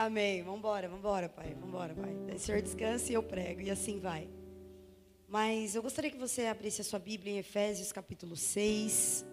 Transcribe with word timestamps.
Amém. 0.00 0.42
Vambora, 0.42 0.88
vambora, 0.88 1.28
Pai. 1.28 1.54
Vambora, 1.60 1.94
Pai. 1.94 2.34
O 2.34 2.38
Senhor 2.38 2.62
descanse 2.62 3.12
e 3.12 3.14
eu 3.14 3.22
prego. 3.22 3.60
E 3.60 3.70
assim 3.70 4.00
vai. 4.00 4.30
Mas 5.28 5.74
eu 5.74 5.82
gostaria 5.82 6.10
que 6.10 6.16
você 6.16 6.46
abrisse 6.46 6.80
a 6.80 6.84
sua 6.84 6.98
Bíblia 6.98 7.34
em 7.34 7.36
Efésios 7.36 7.92
capítulo 7.92 8.34
6. 8.34 9.26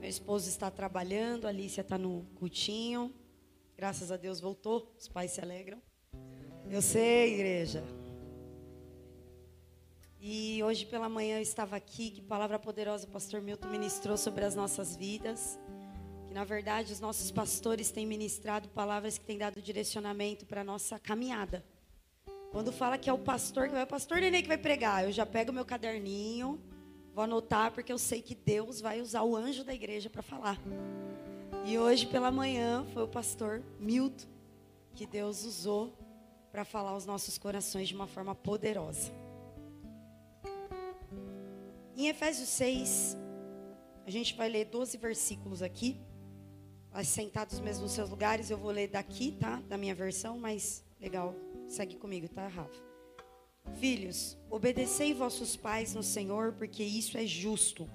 Meu 0.00 0.10
esposo 0.10 0.48
está 0.48 0.68
trabalhando, 0.68 1.44
a 1.44 1.50
Alicia 1.50 1.82
está 1.82 1.96
no 1.96 2.26
cultinho. 2.34 3.14
Graças 3.76 4.10
a 4.10 4.16
Deus 4.16 4.40
voltou. 4.40 4.92
Os 4.98 5.06
pais 5.06 5.30
se 5.30 5.40
alegram. 5.40 5.80
Eu 6.68 6.82
sei, 6.82 7.34
igreja. 7.34 7.84
E 10.20 10.60
hoje 10.64 10.84
pela 10.86 11.08
manhã 11.08 11.36
eu 11.36 11.42
estava 11.42 11.76
aqui, 11.76 12.10
que 12.10 12.20
palavra 12.20 12.58
poderosa 12.58 13.06
o 13.06 13.10
pastor 13.10 13.40
Milton 13.40 13.68
ministrou 13.68 14.16
sobre 14.16 14.44
as 14.44 14.56
nossas 14.56 14.96
vidas. 14.96 15.56
Na 16.36 16.44
verdade 16.44 16.92
os 16.92 17.00
nossos 17.00 17.30
pastores 17.30 17.90
têm 17.90 18.04
ministrado 18.04 18.68
palavras 18.68 19.16
que 19.16 19.24
têm 19.24 19.38
dado 19.38 19.62
direcionamento 19.62 20.44
para 20.44 20.60
a 20.60 20.64
nossa 20.64 20.98
caminhada. 20.98 21.64
Quando 22.52 22.70
fala 22.70 22.98
que 22.98 23.08
é 23.08 23.12
o 23.14 23.18
pastor 23.18 23.68
que 23.68 23.72
vai, 23.72 23.84
o 23.84 23.86
pastor 23.86 24.20
Nenê 24.20 24.42
que 24.42 24.48
vai 24.48 24.58
pregar, 24.58 25.04
eu 25.04 25.12
já 25.12 25.24
pego 25.24 25.50
meu 25.50 25.64
caderninho, 25.64 26.60
vou 27.14 27.24
anotar 27.24 27.72
porque 27.72 27.90
eu 27.90 27.96
sei 27.96 28.20
que 28.20 28.34
Deus 28.34 28.82
vai 28.82 29.00
usar 29.00 29.22
o 29.22 29.34
anjo 29.34 29.64
da 29.64 29.72
igreja 29.72 30.10
para 30.10 30.20
falar. 30.20 30.60
E 31.64 31.78
hoje 31.78 32.06
pela 32.06 32.30
manhã 32.30 32.84
foi 32.92 33.04
o 33.04 33.08
pastor 33.08 33.62
Milton 33.80 34.26
que 34.94 35.06
Deus 35.06 35.42
usou 35.42 35.96
para 36.52 36.66
falar 36.66 36.90
aos 36.90 37.06
nossos 37.06 37.38
corações 37.38 37.88
de 37.88 37.94
uma 37.94 38.06
forma 38.06 38.34
poderosa. 38.34 39.10
Em 41.96 42.08
Efésios 42.08 42.50
6, 42.50 43.16
a 44.04 44.10
gente 44.10 44.34
vai 44.34 44.50
ler 44.50 44.66
12 44.66 44.98
versículos 44.98 45.62
aqui. 45.62 45.98
Sentados 47.04 47.60
mesmo 47.60 47.84
nos 47.84 47.92
seus 47.92 48.10
lugares, 48.10 48.50
eu 48.50 48.56
vou 48.56 48.70
ler 48.70 48.88
daqui, 48.88 49.32
tá? 49.32 49.62
Da 49.68 49.76
minha 49.76 49.94
versão, 49.94 50.38
mas 50.38 50.84
legal, 51.00 51.34
segue 51.68 51.96
comigo, 51.96 52.28
tá, 52.28 52.48
Rafa? 52.48 52.82
Filhos, 53.74 54.38
obedecei 54.48 55.12
vossos 55.12 55.56
pais 55.56 55.94
no 55.94 56.02
Senhor, 56.02 56.52
porque 56.52 56.82
isso 56.82 57.18
é 57.18 57.26
justo. 57.26 57.88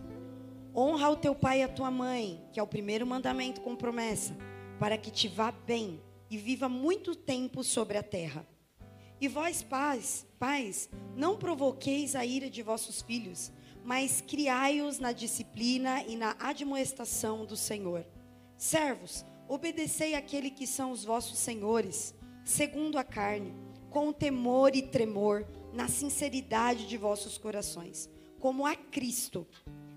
Honra 0.76 1.10
o 1.10 1.16
teu 1.16 1.34
pai 1.34 1.60
e 1.60 1.64
a 1.64 1.68
tua 1.68 1.90
mãe, 1.90 2.42
que 2.54 2.60
é 2.60 2.64
o 2.64 2.68
primeiro 2.68 3.06
mandamento 3.06 3.62
com 3.62 3.76
promessa, 3.76 4.36
para 4.80 4.98
que 4.98 5.10
te 5.10 5.28
vá 5.28 5.52
bem 5.52 6.02
e 6.30 6.38
viva 6.38 6.70
muito 6.70 7.16
tempo 7.16 7.64
sobre 7.64 7.98
a 7.98 8.04
terra. 8.04 8.46
E 9.20 9.28
vós, 9.28 9.62
pais, 9.62 10.26
pais, 10.40 10.90
não 11.16 11.38
provoqueis 11.38 12.16
a 12.16 12.26
ira 12.26 12.50
de 12.50 12.64
vossos 12.64 13.02
filhos, 13.02 13.52
mas 13.84 14.22
criai-os 14.22 15.00
na 15.00 15.12
disciplina 15.12 16.04
e 16.04 16.16
na 16.16 16.36
admoestação 16.40 17.46
do 17.46 17.58
Senhor. 17.58 18.06
Servos, 18.62 19.26
obedecei 19.50 20.14
àquele 20.14 20.52
que 20.52 20.68
são 20.68 20.92
os 20.92 21.04
vossos 21.04 21.40
senhores, 21.40 22.14
segundo 22.46 23.00
a 23.00 23.04
carne, 23.04 23.56
com 23.90 24.14
temor 24.14 24.76
e 24.76 24.84
tremor, 24.84 25.48
na 25.74 25.88
sinceridade 25.88 26.86
de 26.88 26.96
vossos 26.96 27.40
corações, 27.40 28.08
como 28.40 28.64
a 28.64 28.76
Cristo. 28.76 29.48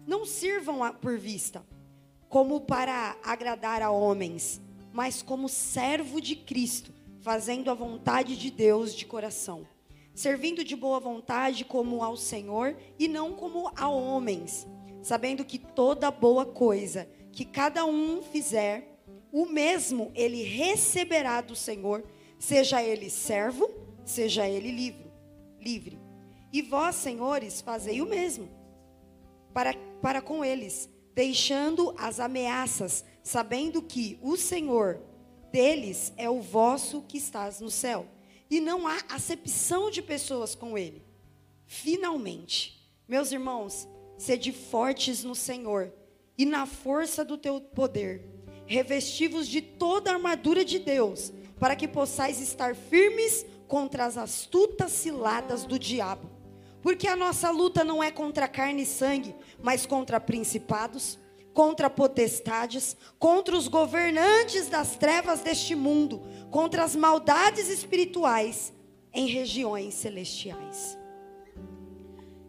Não 0.07 0.25
sirvam 0.25 0.81
por 0.95 1.19
vista, 1.19 1.63
como 2.27 2.63
para 2.63 3.19
agradar 3.23 3.83
a 3.83 3.91
homens, 3.91 4.63
mas 4.95 5.21
como 5.21 5.47
servo 5.47 6.19
de 6.19 6.35
Cristo, 6.35 6.91
fazendo 7.21 7.71
a 7.71 7.75
vontade 7.75 8.35
de 8.35 8.51
Deus 8.51 8.95
de 8.95 9.05
coração 9.05 9.69
servindo 10.15 10.63
de 10.63 10.77
boa 10.77 11.01
vontade 11.01 11.65
como 11.65 12.03
ao 12.03 12.17
Senhor 12.17 12.77
e 12.99 13.09
não 13.09 13.33
como 13.33 13.71
a 13.75 13.89
homens, 13.89 14.65
sabendo 15.03 15.45
que 15.45 15.59
toda 15.59 16.09
boa 16.09 16.47
coisa 16.47 17.09
que 17.35 17.45
cada 17.45 17.85
um 17.85 18.23
fizer, 18.23 18.99
o 19.33 19.47
mesmo 19.47 20.13
ele 20.15 20.43
receberá 20.43 21.41
do 21.41 21.57
Senhor, 21.57 22.05
seja 22.39 22.83
ele 22.83 23.11
servo, 23.11 23.69
seja 24.05 24.49
ele 24.49 24.71
livre. 24.71 25.11
livre. 25.61 25.99
E 26.53 26.63
vós, 26.63 26.95
senhores, 26.95 27.61
fazei 27.61 28.01
o 28.01 28.07
mesmo 28.07 28.49
para, 29.53 29.75
para 30.01 30.23
com 30.23 30.45
eles, 30.45 30.89
deixando 31.15 31.95
as 31.99 32.21
ameaças, 32.21 33.05
sabendo 33.23 33.83
que 33.83 34.19
o 34.23 34.37
Senhor 34.37 35.01
deles 35.51 36.13
é 36.17 36.31
o 36.31 36.41
vosso 36.41 37.03
que 37.03 37.19
estás 37.19 37.61
no 37.61 37.71
céu 37.71 38.07
e 38.51 38.61
não 38.61 38.87
há 38.87 38.99
acepção 39.09 39.91
de 39.91 40.03
pessoas 40.03 40.55
com 40.55 40.77
ele. 40.77 41.05
Finalmente, 41.67 42.89
meus 43.09 43.33
irmãos, 43.33 43.89
sede 44.17 44.53
fortes 44.53 45.25
no 45.25 45.35
Senhor 45.35 45.93
e 46.37 46.45
na 46.45 46.67
força 46.67 47.25
do 47.25 47.39
teu 47.39 47.61
poder, 47.61 48.25
revestivos 48.67 49.47
de 49.47 49.61
toda 49.61 50.11
a 50.11 50.15
armadura 50.15 50.65
de 50.65 50.79
Deus, 50.79 51.33
para 51.59 51.77
que 51.77 51.87
possais 51.87 52.41
estar 52.41 52.75
firmes 52.75 53.47
contra 53.69 54.05
as 54.05 54.17
astutas 54.19 54.93
ciladas 54.93 55.65
do 55.65 55.79
diabo. 55.79 56.31
Porque 56.83 57.07
a 57.07 57.17
nossa 57.17 57.51
luta 57.51 57.83
não 57.83 58.03
é 58.03 58.11
contra 58.11 58.47
carne 58.47 58.83
e 58.83 58.87
sangue, 58.87 59.35
mas 59.63 59.87
contra 59.87 60.21
principados, 60.21 61.19
contra 61.55 61.89
potestades, 61.89 62.97
contra 63.19 63.57
os 63.57 63.69
governantes 63.69 64.69
das 64.69 64.97
trevas 64.97 65.41
deste 65.41 65.75
mundo, 65.75 66.23
contra 66.51 66.85
as 66.85 66.95
maldades 66.95 67.69
espirituais 67.69 68.73
em 69.13 69.27
regiões 69.29 69.95
celestiais. 69.95 70.99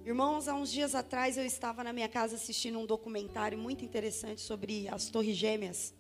Irmãos, 0.06 0.48
há 0.48 0.54
uns 0.54 0.72
dias 0.72 0.94
atrás 0.94 1.36
eu 1.36 1.44
estava 1.44 1.84
na 1.84 1.92
minha 1.92 2.08
casa 2.08 2.36
assistindo 2.36 2.78
um 2.78 2.86
documentário 2.86 3.58
muito 3.58 3.84
interessante 3.84 4.40
sobre 4.40 4.88
as 4.88 5.10
Torres 5.10 5.36
Gêmeas. 5.36 5.96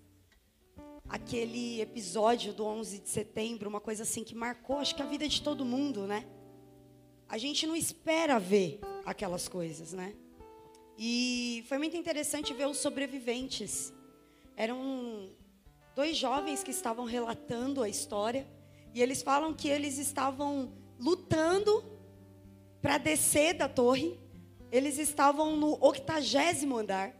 Aquele 1.09 1.81
episódio 1.81 2.53
do 2.53 2.63
11 2.63 2.99
de 2.99 3.09
setembro, 3.09 3.67
uma 3.67 3.81
coisa 3.81 4.03
assim 4.03 4.23
que 4.23 4.35
marcou, 4.35 4.77
acho 4.77 4.93
que 4.93 5.01
a 5.01 5.05
vida 5.07 5.27
de 5.27 5.41
todo 5.41 5.65
mundo, 5.65 6.05
né? 6.05 6.23
A 7.27 7.39
gente 7.39 7.65
não 7.65 7.75
espera 7.75 8.39
ver 8.39 8.79
aquelas 9.03 9.47
coisas, 9.47 9.91
né? 9.91 10.13
E 10.99 11.65
foi 11.67 11.79
muito 11.79 11.97
interessante 11.97 12.53
ver 12.53 12.67
os 12.67 12.77
sobreviventes. 12.77 13.91
Eram 14.55 15.31
dois 15.95 16.15
jovens 16.15 16.63
que 16.63 16.69
estavam 16.69 17.05
relatando 17.05 17.81
a 17.81 17.89
história. 17.89 18.45
E 18.93 19.01
eles 19.01 19.23
falam 19.23 19.51
que 19.51 19.67
eles 19.67 19.97
estavam 19.97 20.71
lutando 20.99 21.94
para 22.85 22.99
descer 22.99 23.55
da 23.55 23.67
torre. 23.67 24.15
Eles 24.71 24.99
estavam 24.99 25.55
no 25.55 25.73
octagésimo 25.83 26.77
andar. 26.77 27.19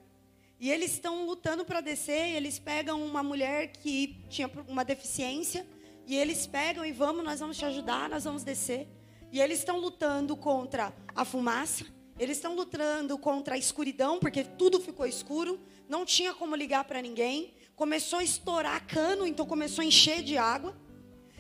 E 0.60 0.70
eles 0.70 0.92
estão 0.92 1.26
lutando 1.26 1.66
para 1.66 1.82
descer. 1.82 2.36
Eles 2.36 2.60
pegam 2.60 3.04
uma 3.04 3.24
mulher 3.24 3.72
que 3.72 4.24
tinha 4.30 4.48
uma 4.68 4.86
deficiência. 4.86 5.66
E 6.06 6.16
eles 6.16 6.46
pegam 6.46 6.86
e 6.86 6.92
vamos, 6.92 7.26
nós 7.26 7.40
vamos 7.40 7.58
te 7.58 7.66
ajudar, 7.66 8.08
nós 8.08 8.26
vamos 8.26 8.44
descer. 8.44 8.88
E 9.32 9.42
eles 9.42 9.58
estão 9.58 9.80
lutando 9.80 10.38
contra 10.38 10.94
a 11.16 11.26
fumaça. 11.26 11.84
Eles 12.20 12.38
estão 12.38 12.56
lutando 12.56 13.18
contra 13.18 13.56
a 13.56 13.58
escuridão, 13.58 14.20
porque 14.20 14.44
tudo 14.44 14.80
ficou 14.80 15.08
escuro, 15.08 15.60
não 15.90 16.06
tinha 16.06 16.32
como 16.36 16.56
ligar 16.56 16.84
para 16.84 17.02
ninguém. 17.02 17.56
Começou 17.76 18.20
a 18.20 18.24
estourar 18.24 18.86
cano, 18.86 19.26
então 19.26 19.48
começou 19.48 19.82
a 19.82 19.86
encher 19.86 20.22
de 20.22 20.38
água. 20.38 20.78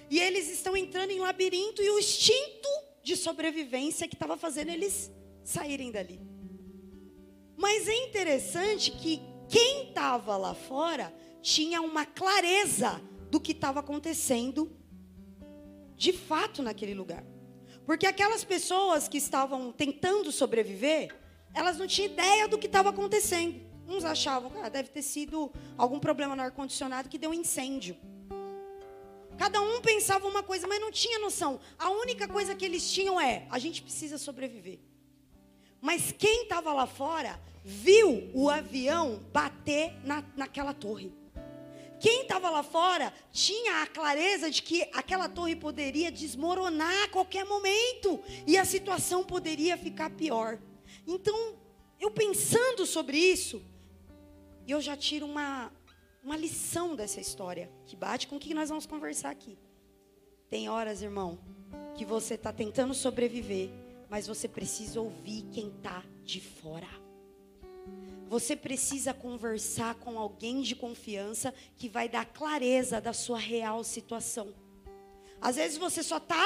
E 0.09 0.19
eles 0.19 0.49
estão 0.49 0.75
entrando 0.75 1.11
em 1.11 1.19
labirinto 1.19 1.83
e 1.83 1.91
o 1.91 1.99
instinto 1.99 2.84
de 3.05 3.15
sobrevivência 3.15 4.07
que 4.07 4.15
estava 4.15 4.35
fazendo 4.35 4.69
eles 4.69 5.11
saírem 5.43 5.91
dali. 5.91 6.19
Mas 7.55 7.87
é 7.87 7.93
interessante 8.07 8.89
que 8.89 9.21
quem 9.47 9.89
estava 9.89 10.35
lá 10.35 10.55
fora 10.55 11.13
tinha 11.39 11.83
uma 11.83 12.03
clareza 12.03 12.99
do 13.29 13.39
que 13.39 13.51
estava 13.51 13.79
acontecendo 13.81 14.75
de 15.95 16.11
fato 16.11 16.63
naquele 16.63 16.95
lugar. 16.95 17.23
Porque 17.85 18.07
aquelas 18.07 18.43
pessoas 18.43 19.07
que 19.07 19.19
estavam 19.19 19.71
tentando 19.71 20.31
sobreviver, 20.31 21.15
elas 21.53 21.77
não 21.77 21.85
tinham 21.85 22.11
ideia 22.11 22.47
do 22.47 22.57
que 22.57 22.65
estava 22.65 22.89
acontecendo. 22.89 23.61
Uns 23.87 24.03
achavam, 24.03 24.51
ah, 24.63 24.67
deve 24.67 24.89
ter 24.89 25.03
sido 25.03 25.53
algum 25.77 25.99
problema 25.99 26.35
no 26.35 26.41
ar-condicionado 26.41 27.07
que 27.07 27.19
deu 27.19 27.29
um 27.29 27.35
incêndio. 27.35 27.95
Cada 29.37 29.61
um 29.61 29.81
pensava 29.81 30.27
uma 30.27 30.43
coisa, 30.43 30.67
mas 30.67 30.79
não 30.79 30.91
tinha 30.91 31.19
noção. 31.19 31.59
A 31.77 31.89
única 31.89 32.27
coisa 32.27 32.55
que 32.55 32.65
eles 32.65 32.91
tinham 32.91 33.19
é: 33.19 33.47
a 33.49 33.59
gente 33.59 33.81
precisa 33.81 34.17
sobreviver. 34.17 34.79
Mas 35.81 36.11
quem 36.11 36.43
estava 36.43 36.73
lá 36.73 36.87
fora 36.87 37.39
viu 37.63 38.29
o 38.33 38.49
avião 38.49 39.23
bater 39.31 39.93
na, 40.03 40.23
naquela 40.35 40.73
torre. 40.73 41.11
Quem 41.99 42.23
estava 42.23 42.49
lá 42.49 42.61
fora 42.61 43.13
tinha 43.31 43.81
a 43.81 43.87
clareza 43.87 44.51
de 44.51 44.61
que 44.61 44.83
aquela 44.93 45.29
torre 45.29 45.55
poderia 45.55 46.11
desmoronar 46.11 47.03
a 47.03 47.09
qualquer 47.09 47.45
momento 47.45 48.21
e 48.45 48.57
a 48.57 48.65
situação 48.65 49.23
poderia 49.23 49.77
ficar 49.77 50.09
pior. 50.09 50.59
Então, 51.07 51.55
eu 51.99 52.11
pensando 52.11 52.85
sobre 52.85 53.17
isso, 53.17 53.61
eu 54.67 54.81
já 54.81 54.97
tiro 54.97 55.25
uma, 55.25 55.71
uma 56.25 56.35
lição 56.35 56.95
dessa 56.95 57.21
história, 57.21 57.69
que 57.85 57.95
bate 57.95 58.27
com 58.27 58.37
o 58.37 58.39
que 58.39 58.51
nós 58.55 58.69
vamos 58.69 58.87
conversar 58.87 59.29
aqui. 59.29 59.55
Tem 60.49 60.67
horas, 60.67 61.03
irmão, 61.03 61.37
que 61.95 62.03
você 62.03 62.33
está 62.33 62.51
tentando 62.51 62.95
sobreviver, 62.95 63.69
mas 64.09 64.25
você 64.25 64.47
precisa 64.47 64.99
ouvir 64.99 65.43
quem 65.53 65.67
está 65.67 66.03
de 66.23 66.41
fora. 66.41 66.89
você 68.27 68.55
precisa 68.55 69.13
conversar 69.13 69.95
com 69.95 70.17
alguém 70.17 70.63
de 70.63 70.75
confiança 70.75 71.53
que 71.77 71.87
vai 71.87 72.09
dar 72.09 72.25
clareza 72.25 72.99
da 72.99 73.13
sua 73.13 73.37
real 73.37 73.83
situação. 73.83 74.51
Às 75.39 75.57
vezes 75.57 75.77
você 75.77 76.01
só 76.01 76.17
está 76.17 76.43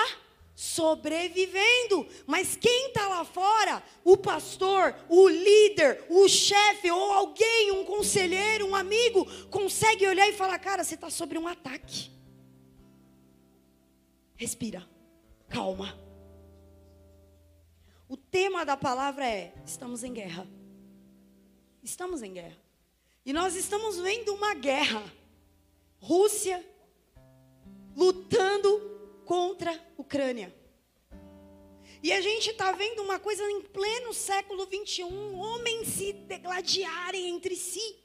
sobrevivendo, 0.60 2.06
mas 2.28 2.58
quem 2.58 2.88
está 2.88 3.08
lá 3.08 3.24
fora, 3.24 3.82
o 4.04 4.18
pastor, 4.18 4.94
o 5.08 5.30
líder, 5.30 6.04
o 6.10 6.28
chefe 6.28 6.92
ou 6.92 7.14
alguém, 7.14 7.72
um 7.72 7.86
conselheiro, 7.86 8.68
um 8.68 8.76
amigo, 8.76 9.26
consegue 9.50 10.06
olhar 10.06 10.28
e 10.28 10.34
falar: 10.34 10.60
cara, 10.60 10.84
você 10.84 10.96
está 10.96 11.10
sobre 11.10 11.38
um 11.38 11.48
ataque. 11.48 12.12
Respira, 14.36 14.86
calma. 15.48 15.98
O 18.10 18.18
tema 18.18 18.66
da 18.66 18.76
palavra 18.76 19.26
é: 19.26 19.54
estamos 19.66 20.04
em 20.04 20.12
guerra. 20.12 20.46
Estamos 21.82 22.22
em 22.22 22.34
guerra. 22.34 22.58
E 23.26 23.32
nós 23.32 23.56
estamos 23.56 23.98
vendo 23.98 24.36
uma 24.36 24.54
guerra. 24.56 25.10
Rússia 26.02 26.62
lutando 27.96 28.99
contra 29.30 29.72
a 29.72 29.80
Ucrânia. 29.96 30.52
E 32.02 32.12
a 32.12 32.20
gente 32.20 32.50
está 32.50 32.72
vendo 32.72 33.04
uma 33.04 33.20
coisa 33.20 33.44
em 33.44 33.62
pleno 33.62 34.12
século 34.12 34.66
21, 34.66 35.38
homens 35.38 35.88
se 35.90 36.14
degladiarem 36.14 37.30
entre 37.30 37.56
si. 37.56 37.96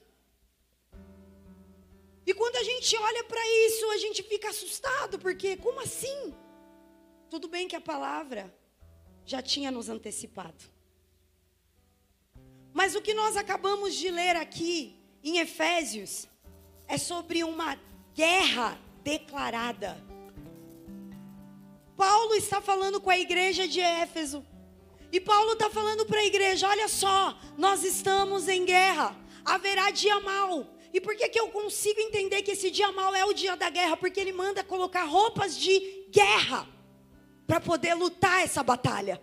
E 2.26 2.35
quando 2.35 2.56
a 2.56 2.62
gente 2.62 2.94
olha 2.99 3.25
para 3.25 3.41
isso, 3.67 3.91
a 3.93 3.97
gente 3.97 4.23
fica 4.23 4.50
assustado, 4.50 5.19
porque 5.19 5.56
como 5.56 5.81
assim? 5.81 6.35
Tudo 7.31 7.49
bem 7.49 7.69
que 7.69 7.77
a 7.77 7.81
palavra 7.81 8.55
já 9.25 9.41
tinha 9.41 9.70
nos 9.70 9.88
antecipado. 9.88 10.62
Mas 12.70 12.94
o 12.94 13.00
que 13.00 13.15
nós 13.15 13.35
acabamos 13.35 13.94
de 13.94 14.11
ler 14.11 14.37
aqui 14.37 15.03
em 15.23 15.38
Efésios 15.38 16.29
é 16.87 16.99
sobre 16.99 17.43
uma 17.43 17.81
guerra 18.12 18.79
declarada. 19.03 20.12
Paulo 21.96 22.35
está 22.35 22.61
falando 22.61 23.00
com 23.00 23.11
a 23.11 23.19
igreja 23.19 23.69
de 23.69 23.81
Éfeso. 23.81 24.44
E 25.12 25.20
Paulo 25.20 25.52
está 25.52 25.70
falando 25.70 26.05
para 26.06 26.20
a 26.20 26.25
igreja: 26.26 26.69
olha 26.69 26.88
só, 26.88 27.38
nós 27.56 27.85
estamos 27.85 28.49
em 28.49 28.64
guerra, 28.64 29.17
haverá 29.44 29.91
dia 29.91 30.19
mal. 30.20 30.67
E 30.93 31.00
por 31.00 31.17
que, 31.17 31.29
que 31.29 31.41
eu 31.41 31.49
consigo 31.49 32.00
entender 32.00 32.43
que 32.43 32.52
esse 32.52 32.70
dia 32.70 32.91
mal 32.93 33.14
é 33.14 33.25
o 33.25 33.32
dia 33.32 33.56
da 33.56 33.69
guerra? 33.69 33.96
Porque 33.96 34.20
ele 34.20 34.32
manda 34.32 34.62
colocar 34.62 35.05
roupas 35.05 35.58
de 35.58 36.06
guerra 36.11 36.69
para 37.46 37.61
poder 37.61 37.94
lutar 37.94 38.43
essa 38.43 38.62
batalha. 38.62 39.20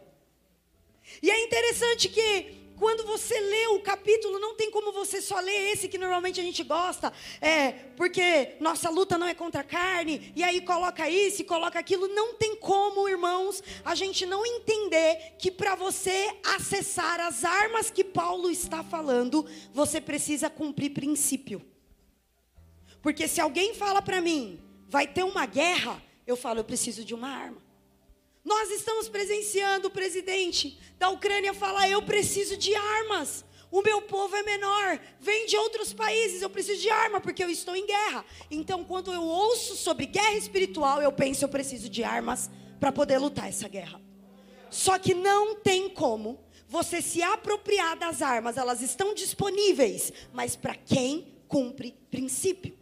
E 1.21 1.31
é 1.31 1.43
interessante 1.45 2.09
que 2.09 2.60
quando 2.81 3.05
você 3.05 3.39
lê 3.39 3.67
o 3.67 3.79
capítulo, 3.79 4.39
não 4.39 4.55
tem 4.55 4.71
como 4.71 4.91
você 4.91 5.21
só 5.21 5.39
ler 5.39 5.71
esse 5.71 5.87
que 5.87 5.99
normalmente 5.99 6.39
a 6.39 6.43
gente 6.43 6.63
gosta, 6.63 7.13
é, 7.39 7.73
porque 7.95 8.55
nossa 8.59 8.89
luta 8.89 9.19
não 9.19 9.27
é 9.27 9.35
contra 9.35 9.61
a 9.61 9.63
carne, 9.63 10.33
e 10.35 10.43
aí 10.43 10.61
coloca 10.61 11.07
isso 11.07 11.43
e 11.43 11.45
coloca 11.45 11.77
aquilo. 11.77 12.07
Não 12.07 12.33
tem 12.33 12.55
como, 12.55 13.07
irmãos, 13.07 13.61
a 13.85 13.93
gente 13.93 14.25
não 14.25 14.43
entender 14.43 15.35
que 15.37 15.51
para 15.51 15.75
você 15.75 16.35
acessar 16.43 17.19
as 17.19 17.45
armas 17.45 17.91
que 17.91 18.03
Paulo 18.03 18.49
está 18.49 18.83
falando, 18.83 19.45
você 19.71 20.01
precisa 20.01 20.49
cumprir 20.49 20.89
princípio. 20.89 21.61
Porque 22.99 23.27
se 23.27 23.39
alguém 23.39 23.75
fala 23.75 24.01
para 24.01 24.19
mim, 24.19 24.59
vai 24.89 25.05
ter 25.05 25.21
uma 25.21 25.45
guerra, 25.45 26.01
eu 26.25 26.35
falo, 26.35 26.61
eu 26.61 26.63
preciso 26.63 27.05
de 27.05 27.13
uma 27.13 27.29
arma. 27.29 27.61
Nós 28.43 28.71
estamos 28.71 29.07
presenciando 29.07 29.87
o 29.87 29.91
presidente 29.91 30.79
da 30.97 31.09
Ucrânia 31.09 31.53
falar: 31.53 31.89
eu 31.89 32.01
preciso 32.01 32.57
de 32.57 32.73
armas. 32.75 33.45
O 33.71 33.81
meu 33.81 34.01
povo 34.01 34.35
é 34.35 34.43
menor, 34.43 34.99
vem 35.17 35.45
de 35.45 35.55
outros 35.55 35.93
países, 35.93 36.41
eu 36.41 36.49
preciso 36.49 36.81
de 36.81 36.89
arma 36.89 37.21
porque 37.21 37.41
eu 37.41 37.49
estou 37.49 37.73
em 37.73 37.85
guerra. 37.85 38.25
Então, 38.49 38.83
quando 38.83 39.13
eu 39.13 39.23
ouço 39.23 39.77
sobre 39.77 40.05
guerra 40.05 40.35
espiritual, 40.35 41.01
eu 41.01 41.11
penso: 41.11 41.45
eu 41.45 41.49
preciso 41.49 41.87
de 41.87 42.03
armas 42.03 42.49
para 42.79 42.91
poder 42.91 43.17
lutar 43.17 43.47
essa 43.47 43.69
guerra. 43.69 44.01
Só 44.69 44.97
que 44.97 45.13
não 45.13 45.55
tem 45.55 45.89
como 45.89 46.39
você 46.67 47.01
se 47.01 47.21
apropriar 47.21 47.97
das 47.97 48.21
armas, 48.21 48.57
elas 48.57 48.81
estão 48.81 49.13
disponíveis, 49.13 50.11
mas 50.33 50.55
para 50.55 50.73
quem 50.73 51.37
cumpre 51.47 51.93
princípio. 52.09 52.80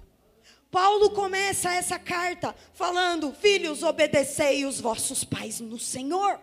Paulo 0.71 1.09
começa 1.09 1.73
essa 1.73 1.97
carta 1.97 2.55
falando: 2.73 3.33
Filhos, 3.33 3.83
obedecei 3.83 4.65
os 4.65 4.79
vossos 4.79 5.23
pais 5.23 5.59
no 5.59 5.79
Senhor. 5.79 6.39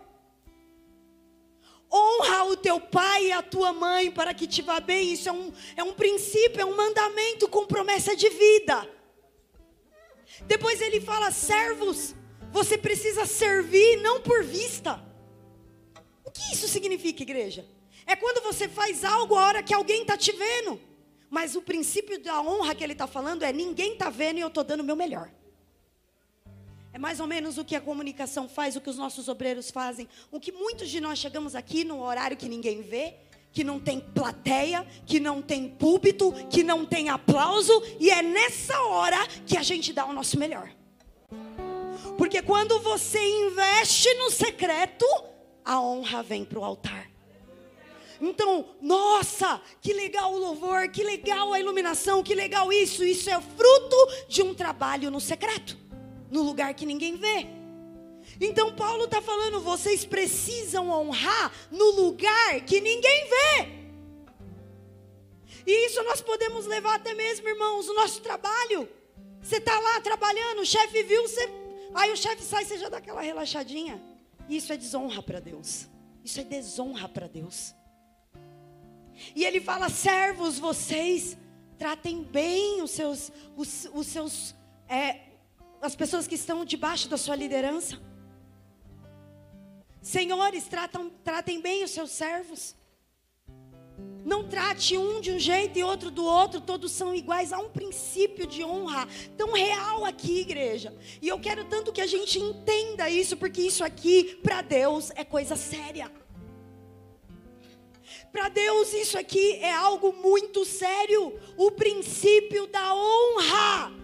Honra 1.93 2.45
o 2.45 2.57
teu 2.57 2.81
pai 2.81 3.27
e 3.27 3.33
a 3.33 3.43
tua 3.43 3.73
mãe 3.73 4.11
para 4.11 4.35
que 4.35 4.47
te 4.47 4.61
vá 4.61 4.81
bem. 4.81 5.13
Isso 5.13 5.29
é 5.29 5.33
um, 5.33 5.53
é 5.77 5.83
um 5.85 5.95
princípio, 5.95 6.61
é 6.61 6.65
um 6.65 6.77
mandamento 6.77 7.49
com 7.49 7.67
promessa 7.67 8.17
de 8.17 8.29
vida. 8.29 8.91
Depois 10.47 10.81
ele 10.81 11.01
fala: 11.01 11.31
servos, 11.31 12.15
você 12.51 12.77
precisa 12.77 13.25
servir 13.25 14.03
não 14.03 14.21
por 14.21 14.43
vista. 14.43 15.01
O 16.25 16.31
que 16.33 16.53
isso 16.53 16.67
significa, 16.67 17.23
igreja? 17.23 17.65
É 18.05 18.17
quando 18.17 18.43
você 18.43 18.69
faz 18.69 19.05
algo 19.05 19.37
a 19.37 19.47
hora 19.47 19.63
que 19.63 19.73
alguém 19.73 20.03
está 20.03 20.17
te 20.17 20.33
vendo. 20.33 20.81
Mas 21.29 21.57
o 21.57 21.63
princípio 21.63 22.23
da 22.23 22.41
honra 22.41 22.75
que 22.75 22.85
ele 22.85 22.93
está 22.93 23.07
falando 23.07 23.43
é: 23.43 23.53
ninguém 23.53 23.93
está 23.93 24.11
vendo 24.11 24.39
e 24.39 24.41
eu 24.41 24.49
estou 24.49 24.65
dando 24.65 24.81
o 24.81 24.85
meu 24.85 24.97
melhor. 24.97 25.31
É 26.93 26.99
mais 26.99 27.21
ou 27.21 27.27
menos 27.27 27.59
o 27.59 27.65
que 27.65 27.77
a 27.77 27.81
comunicação 27.81 28.49
faz, 28.49 28.75
o 28.75 28.81
que 28.81 28.89
os 28.89 28.97
nossos 28.97 29.29
obreiros 29.29 29.71
fazem. 29.71 30.09
O 30.31 30.41
que 30.41 30.51
muitos 30.51 30.89
de 30.89 30.99
nós 30.99 31.19
chegamos 31.19 31.55
aqui 31.55 31.85
no 31.85 32.03
horário 32.03 32.39
que 32.39 32.49
ninguém 32.49 32.81
vê, 32.81 33.17
que 33.53 33.63
não 33.63 33.79
tem 33.79 34.01
plateia, 34.01 34.87
que 35.05 35.21
não 35.21 35.43
tem 35.43 35.69
púlpito, 35.69 36.33
que 36.49 36.63
não 36.63 36.87
tem 36.87 37.11
aplauso, 37.11 37.73
e 38.01 38.11
é 38.11 38.23
nessa 38.23 38.81
hora 38.83 39.27
que 39.47 39.59
a 39.59 39.63
gente 39.63 39.93
dá 39.93 40.07
o 40.07 40.13
nosso 40.13 40.39
melhor. 40.39 40.71
Porque 42.17 42.41
quando 42.41 42.79
você 42.81 43.19
investe 43.19 44.13
no 44.15 44.31
secreto, 44.31 45.07
a 45.65 45.81
honra 45.81 46.23
vem 46.23 46.45
para 46.45 46.59
o 46.59 46.65
altar. 46.65 47.06
Então, 48.21 48.77
nossa, 48.81 49.61
que 49.81 49.93
legal 49.93 50.33
o 50.33 50.39
louvor, 50.39 50.89
que 50.89 51.03
legal 51.03 51.53
a 51.53 51.61
iluminação, 51.61 52.23
que 52.23 52.35
legal 52.35 52.73
isso. 52.73 53.05
Isso 53.05 53.29
é 53.31 53.41
fruto 53.41 53.97
de 54.29 54.43
um 54.43 54.55
trabalho 54.55 55.11
no 55.11 55.21
secreto, 55.21 55.77
no 56.31 56.43
lugar 56.43 56.75
que 56.75 56.87
ninguém 56.87 57.17
vê. 57.17 57.47
Então, 58.41 58.75
Paulo 58.75 59.05
está 59.05 59.21
falando: 59.21 59.61
vocês 59.61 60.05
precisam 60.05 60.91
honrar 60.91 61.53
no 61.71 61.91
lugar 61.93 62.61
que 62.63 62.81
ninguém 62.81 63.29
vê. 63.29 63.77
E 65.67 65.87
isso 65.87 66.03
nós 66.05 66.21
podemos 66.21 66.65
levar 66.67 66.95
até 66.95 67.13
mesmo, 67.13 67.49
irmãos, 67.49 67.89
o 67.89 67.95
nosso 67.95 68.21
trabalho. 68.21 68.89
Você 69.43 69.57
está 69.57 69.79
lá 69.79 70.01
trabalhando, 70.01 70.61
o 70.61 70.67
chefe 70.67 71.03
viu, 71.03 71.23
você... 71.23 71.49
aí 71.95 72.13
o 72.13 72.17
chefe 72.17 72.43
sai, 72.43 72.65
você 72.65 72.79
já 72.79 72.89
dá 72.89 72.99
aquela 72.99 73.21
relaxadinha. 73.21 74.03
Isso 74.49 74.73
é 74.73 74.77
desonra 74.77 75.23
para 75.23 75.41
Deus. 75.41 75.89
Isso 76.25 76.41
é 76.41 76.45
desonra 76.45 77.09
para 77.09 77.27
Deus. 77.27 77.75
E 79.35 79.45
ele 79.45 79.61
fala: 79.61 79.89
servos, 79.89 80.59
vocês 80.59 81.37
tratem 81.79 82.23
bem 82.23 82.83
os 82.83 82.91
seus, 82.91 83.31
os, 83.57 83.89
os 83.93 84.07
seus, 84.07 84.55
é, 84.89 85.21
as 85.81 85.95
pessoas 85.95 86.27
que 86.27 86.35
estão 86.35 86.65
debaixo 86.65 87.09
da 87.09 87.17
sua 87.17 87.37
liderança. 87.37 88.01
Senhores, 90.01 90.69
tratam, 90.69 91.11
tratem 91.25 91.61
bem 91.61 91.85
os 91.85 91.91
seus 91.91 92.11
servos. 92.11 92.77
Não 94.25 94.49
trate 94.49 94.99
um 94.99 95.21
de 95.21 95.31
um 95.31 95.39
jeito 95.39 95.79
e 95.79 95.85
outro 95.85 96.11
do 96.11 96.25
outro, 96.25 96.61
todos 96.61 96.91
são 96.91 97.15
iguais. 97.15 97.53
Há 97.53 97.59
um 97.59 97.71
princípio 97.71 98.47
de 98.47 98.65
honra 98.65 99.07
tão 99.37 99.53
real 99.53 100.05
aqui, 100.05 100.41
igreja. 100.41 100.93
E 101.23 101.29
eu 101.29 101.39
quero 101.39 101.65
tanto 101.67 101.93
que 101.93 102.01
a 102.01 102.07
gente 102.07 102.39
entenda 102.39 103.09
isso, 103.09 103.37
porque 103.37 103.61
isso 103.61 103.85
aqui, 103.85 104.39
para 104.43 104.63
Deus, 104.63 105.13
é 105.15 105.25
coisa 105.25 105.55
séria. 105.55 106.11
Para 108.37 108.51
Deus, 108.51 108.93
isso 108.93 109.19
aqui 109.19 109.55
é 109.63 109.73
algo 109.73 110.13
muito 110.13 110.63
sério. 110.67 111.41
O 111.57 111.71
princípio 111.71 112.67
da 112.67 112.95
honra. 112.95 113.95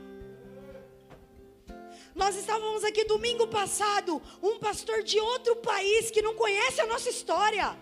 Nós 2.14 2.34
estávamos 2.36 2.82
aqui 2.82 3.04
domingo 3.04 3.46
passado, 3.46 4.22
um 4.42 4.58
pastor 4.58 5.02
de 5.02 5.20
outro 5.20 5.56
país 5.56 6.10
que 6.10 6.22
não 6.22 6.34
conhece 6.34 6.80
a 6.80 6.86
nossa 6.86 7.10
história. 7.10 7.76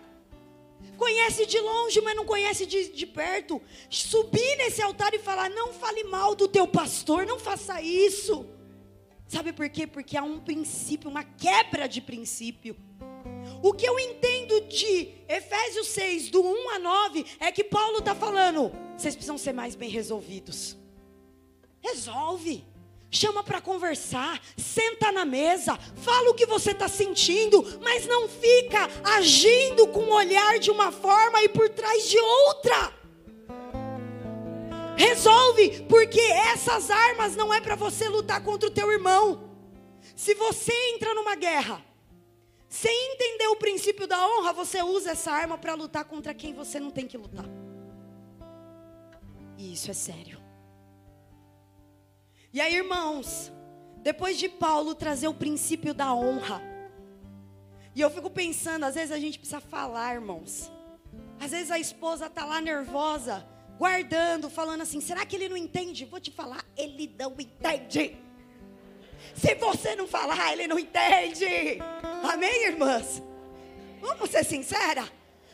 Conhece 0.97 1.45
de 1.45 1.57
longe, 1.57 2.01
mas 2.01 2.17
não 2.17 2.25
conhece 2.25 2.65
de, 2.65 2.89
de 2.89 3.07
perto. 3.07 3.61
Subir 3.89 4.57
nesse 4.57 4.81
altar 4.81 5.13
e 5.13 5.19
falar: 5.19 5.49
não 5.49 5.71
fale 5.71 6.03
mal 6.03 6.35
do 6.35 6.49
teu 6.49 6.67
pastor, 6.67 7.25
não 7.25 7.39
faça 7.39 7.81
isso. 7.81 8.45
Sabe 9.25 9.53
por 9.53 9.69
quê? 9.69 9.87
Porque 9.87 10.17
há 10.17 10.23
um 10.23 10.41
princípio, 10.41 11.09
uma 11.09 11.23
quebra 11.23 11.87
de 11.87 12.01
princípio. 12.01 12.75
O 13.63 13.73
que 13.73 13.87
eu 13.87 13.99
entendo 13.99 14.61
de 14.61 15.09
Efésios 15.27 15.87
6, 15.87 16.29
do 16.31 16.41
1 16.41 16.69
a 16.71 16.79
9, 16.79 17.25
é 17.39 17.51
que 17.51 17.63
Paulo 17.63 17.99
está 17.99 18.15
falando: 18.15 18.71
vocês 18.97 19.15
precisam 19.15 19.37
ser 19.37 19.53
mais 19.53 19.75
bem 19.75 19.89
resolvidos. 19.89 20.75
Resolve. 21.79 22.65
Chama 23.13 23.43
para 23.43 23.59
conversar, 23.59 24.41
senta 24.55 25.11
na 25.11 25.25
mesa, 25.25 25.77
fala 25.97 26.29
o 26.29 26.33
que 26.33 26.45
você 26.45 26.71
está 26.71 26.87
sentindo, 26.87 27.61
mas 27.81 28.07
não 28.07 28.29
fica 28.29 28.89
agindo 29.03 29.85
com 29.87 29.99
o 29.99 30.13
olhar 30.13 30.59
de 30.59 30.71
uma 30.71 30.93
forma 30.93 31.43
e 31.43 31.49
por 31.49 31.67
trás 31.67 32.07
de 32.07 32.17
outra. 32.17 32.93
Resolve, 34.95 35.83
porque 35.89 36.21
essas 36.21 36.89
armas 36.89 37.35
não 37.35 37.53
é 37.53 37.59
para 37.59 37.75
você 37.75 38.07
lutar 38.07 38.41
contra 38.45 38.69
o 38.69 38.71
teu 38.71 38.89
irmão. 38.89 39.51
Se 40.15 40.33
você 40.33 40.71
entra 40.93 41.13
numa 41.13 41.35
guerra, 41.35 41.83
sem 42.71 43.13
entender 43.13 43.47
o 43.47 43.57
princípio 43.57 44.07
da 44.07 44.25
honra, 44.25 44.53
você 44.53 44.81
usa 44.81 45.11
essa 45.11 45.29
arma 45.29 45.57
para 45.57 45.73
lutar 45.73 46.05
contra 46.05 46.33
quem 46.33 46.53
você 46.53 46.79
não 46.79 46.89
tem 46.89 47.05
que 47.05 47.17
lutar. 47.17 47.43
E 49.57 49.73
isso 49.73 49.91
é 49.91 49.93
sério. 49.93 50.41
E 52.53 52.61
aí, 52.61 52.73
irmãos, 52.73 53.51
depois 53.97 54.37
de 54.37 54.47
Paulo 54.47 54.95
trazer 54.95 55.27
o 55.27 55.33
princípio 55.33 55.93
da 55.93 56.15
honra, 56.15 56.61
e 57.93 57.99
eu 57.99 58.09
fico 58.09 58.29
pensando, 58.29 58.85
às 58.85 58.95
vezes 58.95 59.11
a 59.11 59.19
gente 59.19 59.37
precisa 59.37 59.59
falar, 59.59 60.13
irmãos. 60.13 60.71
Às 61.41 61.51
vezes 61.51 61.71
a 61.71 61.77
esposa 61.77 62.29
tá 62.29 62.45
lá 62.45 62.61
nervosa, 62.61 63.45
guardando, 63.77 64.49
falando 64.49 64.79
assim: 64.79 65.01
será 65.01 65.25
que 65.25 65.35
ele 65.35 65.49
não 65.49 65.57
entende? 65.57 66.05
Vou 66.05 66.21
te 66.21 66.31
falar, 66.31 66.63
ele 66.77 67.13
não 67.19 67.33
entende. 67.37 68.17
Se 69.35 69.55
você 69.55 69.95
não 69.95 70.07
falar, 70.07 70.53
ele 70.53 70.67
não 70.67 70.77
entende. 70.79 71.79
Amém, 72.23 72.65
irmãs? 72.65 73.21
Vamos 74.01 74.29
ser 74.29 74.43
sincera? 74.43 75.07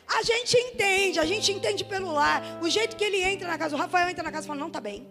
A 0.08 0.24
gente 0.24 0.56
entende, 0.58 1.20
a 1.20 1.26
gente 1.26 1.52
entende 1.52 1.84
pelo 1.84 2.14
lar. 2.14 2.42
O 2.62 2.70
jeito 2.70 2.96
que 2.96 3.04
ele 3.04 3.22
entra 3.22 3.48
na 3.48 3.58
casa, 3.58 3.76
o 3.76 3.80
Rafael 3.80 4.10
entra 4.10 4.24
na 4.24 4.32
casa 4.32 4.46
e 4.46 4.48
fala: 4.48 4.60
não 4.60 4.70
tá 4.70 4.80
bem. 4.80 5.08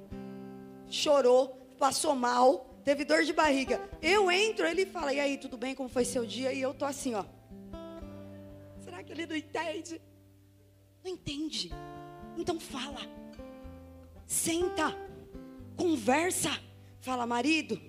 Chorou, 0.89 1.49
passou 1.79 2.15
mal, 2.15 2.81
teve 2.83 3.05
dor 3.05 3.23
de 3.23 3.33
barriga. 3.33 3.81
Eu 4.01 4.31
entro, 4.31 4.67
ele 4.67 4.87
fala: 4.87 5.13
e 5.13 5.21
aí, 5.21 5.37
tudo 5.37 5.57
bem? 5.59 5.75
Como 5.75 5.89
foi 5.89 6.05
seu 6.05 6.25
dia? 6.25 6.53
E 6.53 6.63
eu 6.63 6.73
tô 6.73 6.87
assim, 6.87 7.15
ó. 7.15 7.25
Será 8.81 9.03
que 9.03 9.13
ele 9.13 9.27
não 9.27 9.37
entende? 9.37 10.01
Não 11.05 11.11
entende. 11.11 11.71
Então 12.37 12.59
fala. 12.59 13.01
Senta. 14.27 14.97
Conversa. 15.77 16.59
Fala, 17.01 17.27
marido, 17.27 17.81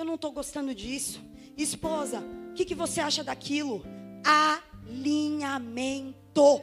eu 0.00 0.04
não 0.04 0.14
estou 0.14 0.32
gostando 0.32 0.74
disso. 0.74 1.22
Esposa, 1.56 2.20
o 2.50 2.54
que, 2.54 2.64
que 2.64 2.74
você 2.74 3.00
acha 3.00 3.22
daquilo? 3.22 3.84
Alinhamento. 4.88 6.62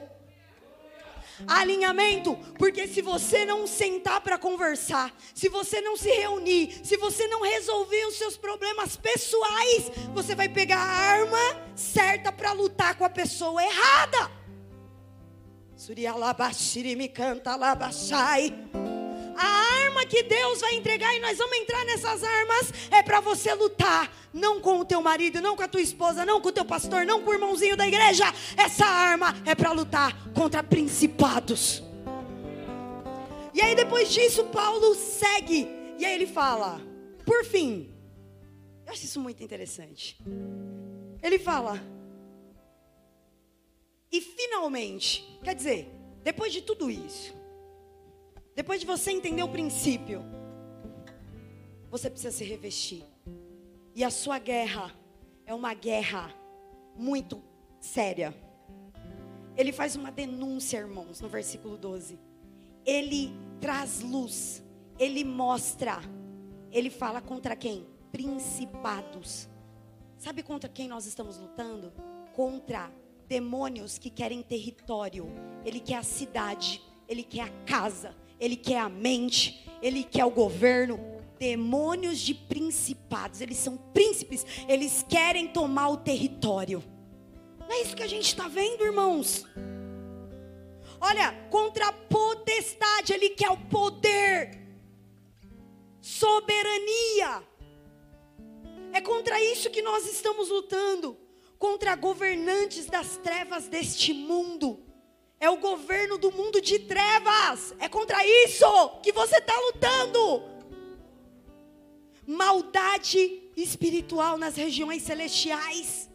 Alinhamento, 1.45 2.35
porque 2.57 2.87
se 2.87 2.99
você 2.99 3.45
não 3.45 3.67
sentar 3.67 4.21
para 4.21 4.39
conversar, 4.39 5.15
se 5.35 5.47
você 5.49 5.79
não 5.81 5.95
se 5.95 6.09
reunir, 6.09 6.79
se 6.83 6.97
você 6.97 7.27
não 7.27 7.43
resolver 7.43 8.07
os 8.07 8.15
seus 8.15 8.35
problemas 8.35 8.97
pessoais, 8.97 9.91
você 10.15 10.33
vai 10.33 10.49
pegar 10.49 10.79
a 10.79 10.89
arma 10.89 11.37
certa 11.75 12.31
para 12.31 12.53
lutar 12.53 12.95
com 12.95 13.05
a 13.05 13.09
pessoa 13.09 13.63
errada. 13.63 14.31
Surialabashiri 15.75 16.95
me 16.95 17.07
canta 17.07 17.55
labashai. 17.55 18.86
A 19.37 19.45
arma 19.85 20.03
que 20.05 20.23
Deus 20.23 20.61
vai 20.61 20.73
entregar 20.73 21.15
e 21.15 21.19
nós 21.19 21.37
vamos 21.37 21.55
entrar 21.57 21.85
nessas 21.85 22.23
armas 22.23 22.73
é 22.89 23.03
para 23.03 23.19
você 23.19 23.53
lutar, 23.53 24.11
não 24.33 24.59
com 24.59 24.79
o 24.79 24.85
teu 24.85 24.99
marido, 24.99 25.39
não 25.39 25.55
com 25.55 25.61
a 25.61 25.67
tua 25.67 25.81
esposa, 25.81 26.25
não 26.25 26.41
com 26.41 26.49
o 26.49 26.51
teu 26.51 26.65
pastor, 26.65 27.05
não 27.05 27.21
com 27.21 27.29
o 27.29 27.33
irmãozinho 27.33 27.77
da 27.77 27.87
igreja. 27.87 28.25
Essa 28.57 28.85
arma 28.85 29.35
é 29.45 29.53
para 29.53 29.71
lutar 29.71 30.11
contra 30.33 30.63
principados. 30.63 31.83
E 33.53 33.61
aí 33.61 33.75
depois 33.75 34.11
disso 34.11 34.45
Paulo 34.45 34.95
segue 34.95 35.67
e 35.99 36.05
aí 36.05 36.15
ele 36.15 36.27
fala: 36.27 36.81
"Por 37.23 37.45
fim, 37.45 37.95
eu 38.87 38.93
acho 38.93 39.05
isso 39.05 39.19
muito 39.19 39.43
interessante. 39.43 40.17
Ele 41.21 41.37
fala: 41.37 41.79
E 44.11 44.21
finalmente, 44.21 45.27
quer 45.43 45.53
dizer, 45.53 45.91
depois 46.23 46.53
de 46.53 46.61
tudo 46.61 46.89
isso, 46.89 47.35
depois 48.57 48.81
de 48.81 48.87
você 48.87 49.11
entender 49.11 49.43
o 49.43 49.47
princípio, 49.47 50.25
você 51.91 52.09
precisa 52.09 52.35
se 52.35 52.43
revestir. 52.43 53.03
E 53.93 54.03
a 54.03 54.09
sua 54.09 54.39
guerra 54.39 54.91
é 55.45 55.53
uma 55.53 55.75
guerra 55.75 56.33
muito 56.95 57.39
séria. 57.79 58.33
Ele 59.55 59.71
faz 59.71 59.95
uma 59.95 60.11
denúncia, 60.11 60.79
irmãos, 60.79 61.21
no 61.21 61.29
versículo 61.29 61.77
12. 61.77 62.17
Ele 62.83 63.31
traz 63.61 64.01
luz, 64.01 64.63
ele 64.97 65.23
mostra, 65.23 65.99
ele 66.71 66.89
fala 66.89 67.21
contra 67.21 67.55
quem? 67.55 67.85
Principados. 68.11 69.47
Sabe 70.17 70.41
contra 70.41 70.67
quem 70.67 70.87
nós 70.87 71.05
estamos 71.05 71.37
lutando? 71.37 71.93
Contra 72.33 72.91
demônios 73.27 73.99
que 73.99 74.09
querem 74.09 74.41
território. 74.41 75.27
Ele 75.63 75.79
quer 75.79 75.97
a 75.97 76.03
cidade, 76.03 76.81
ele 77.07 77.21
quer 77.21 77.41
a 77.41 77.49
casa, 77.65 78.15
ele 78.39 78.55
quer 78.55 78.79
a 78.79 78.89
mente, 78.89 79.65
ele 79.81 80.03
quer 80.03 80.25
o 80.25 80.31
governo. 80.31 80.99
Demônios 81.39 82.17
de 82.17 82.33
principados, 82.33 83.41
eles 83.41 83.57
são 83.57 83.77
príncipes, 83.77 84.43
eles 84.67 85.05
querem 85.07 85.47
tomar 85.47 85.89
o 85.89 85.97
território. 85.97 86.83
Não 87.59 87.71
é 87.71 87.81
isso 87.83 87.95
que 87.95 88.01
a 88.01 88.07
gente 88.07 88.25
está 88.25 88.47
vendo, 88.47 88.83
irmãos? 88.83 89.45
Olha, 90.99 91.31
contra 91.51 91.89
a 91.89 91.93
potestade, 91.93 93.13
ele 93.13 93.29
quer 93.29 93.51
o 93.51 93.57
poder, 93.57 94.57
soberania. 96.01 97.43
É 98.91 98.99
contra 98.99 99.39
isso 99.39 99.69
que 99.69 99.83
nós 99.83 100.11
estamos 100.11 100.49
lutando 100.49 101.15
contra 101.59 101.95
governantes 101.95 102.87
das 102.87 103.17
trevas 103.17 103.67
deste 103.67 104.13
mundo. 104.13 104.86
É 105.39 105.49
o 105.49 105.57
governo 105.57 106.17
do 106.17 106.31
mundo 106.31 106.59
de 106.59 106.79
trevas. 106.79 107.75
É 107.79 107.87
contra 107.87 108.25
isso 108.25 108.89
que 109.03 109.11
você 109.11 109.37
está 109.37 109.53
lutando. 109.59 110.43
Maldade 112.25 113.43
espiritual 113.55 114.37
nas 114.37 114.55
regiões 114.55 115.03
celestiais. 115.03 116.09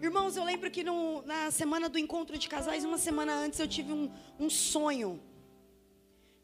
Irmãos, 0.00 0.36
eu 0.36 0.44
lembro 0.44 0.70
que 0.70 0.82
no, 0.82 1.22
na 1.22 1.50
semana 1.50 1.88
do 1.88 1.98
encontro 1.98 2.36
de 2.36 2.48
casais, 2.48 2.84
uma 2.84 2.98
semana 2.98 3.34
antes, 3.34 3.58
eu 3.60 3.68
tive 3.68 3.92
um, 3.92 4.10
um 4.38 4.50
sonho. 4.50 5.22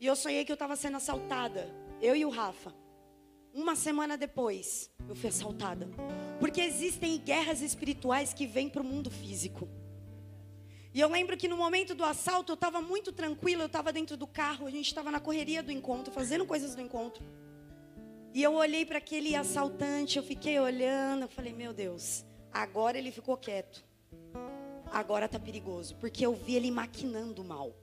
E 0.00 0.06
eu 0.06 0.14
sonhei 0.14 0.44
que 0.44 0.52
eu 0.52 0.54
estava 0.54 0.76
sendo 0.76 0.96
assaltada. 0.96 1.68
Eu 2.00 2.14
e 2.14 2.24
o 2.24 2.30
Rafa. 2.30 2.72
Uma 3.52 3.74
semana 3.74 4.16
depois, 4.16 4.88
eu 5.08 5.14
fui 5.16 5.28
assaltada. 5.28 5.88
Porque 6.38 6.60
existem 6.60 7.18
guerras 7.18 7.60
espirituais 7.60 8.32
que 8.32 8.46
vêm 8.46 8.68
para 8.68 8.82
o 8.82 8.84
mundo 8.84 9.10
físico. 9.10 9.68
E 10.94 11.00
eu 11.00 11.08
lembro 11.08 11.36
que 11.36 11.48
no 11.48 11.56
momento 11.56 11.94
do 11.94 12.04
assalto 12.04 12.52
eu 12.52 12.54
estava 12.54 12.80
muito 12.80 13.12
tranquila, 13.12 13.62
eu 13.62 13.66
estava 13.66 13.92
dentro 13.92 14.16
do 14.16 14.26
carro, 14.26 14.66
a 14.66 14.70
gente 14.70 14.86
estava 14.86 15.10
na 15.10 15.20
correria 15.20 15.62
do 15.62 15.70
encontro, 15.70 16.12
fazendo 16.12 16.46
coisas 16.46 16.74
do 16.74 16.80
encontro. 16.80 17.22
E 18.34 18.42
eu 18.42 18.54
olhei 18.54 18.84
para 18.84 18.98
aquele 18.98 19.34
assaltante, 19.34 20.16
eu 20.16 20.22
fiquei 20.22 20.58
olhando, 20.58 21.22
eu 21.22 21.28
falei, 21.28 21.52
meu 21.52 21.72
Deus, 21.72 22.24
agora 22.52 22.98
ele 22.98 23.10
ficou 23.10 23.36
quieto. 23.36 23.84
Agora 24.90 25.26
está 25.26 25.38
perigoso, 25.38 25.94
porque 25.96 26.24
eu 26.24 26.34
vi 26.34 26.56
ele 26.56 26.70
maquinando 26.70 27.44
mal. 27.44 27.74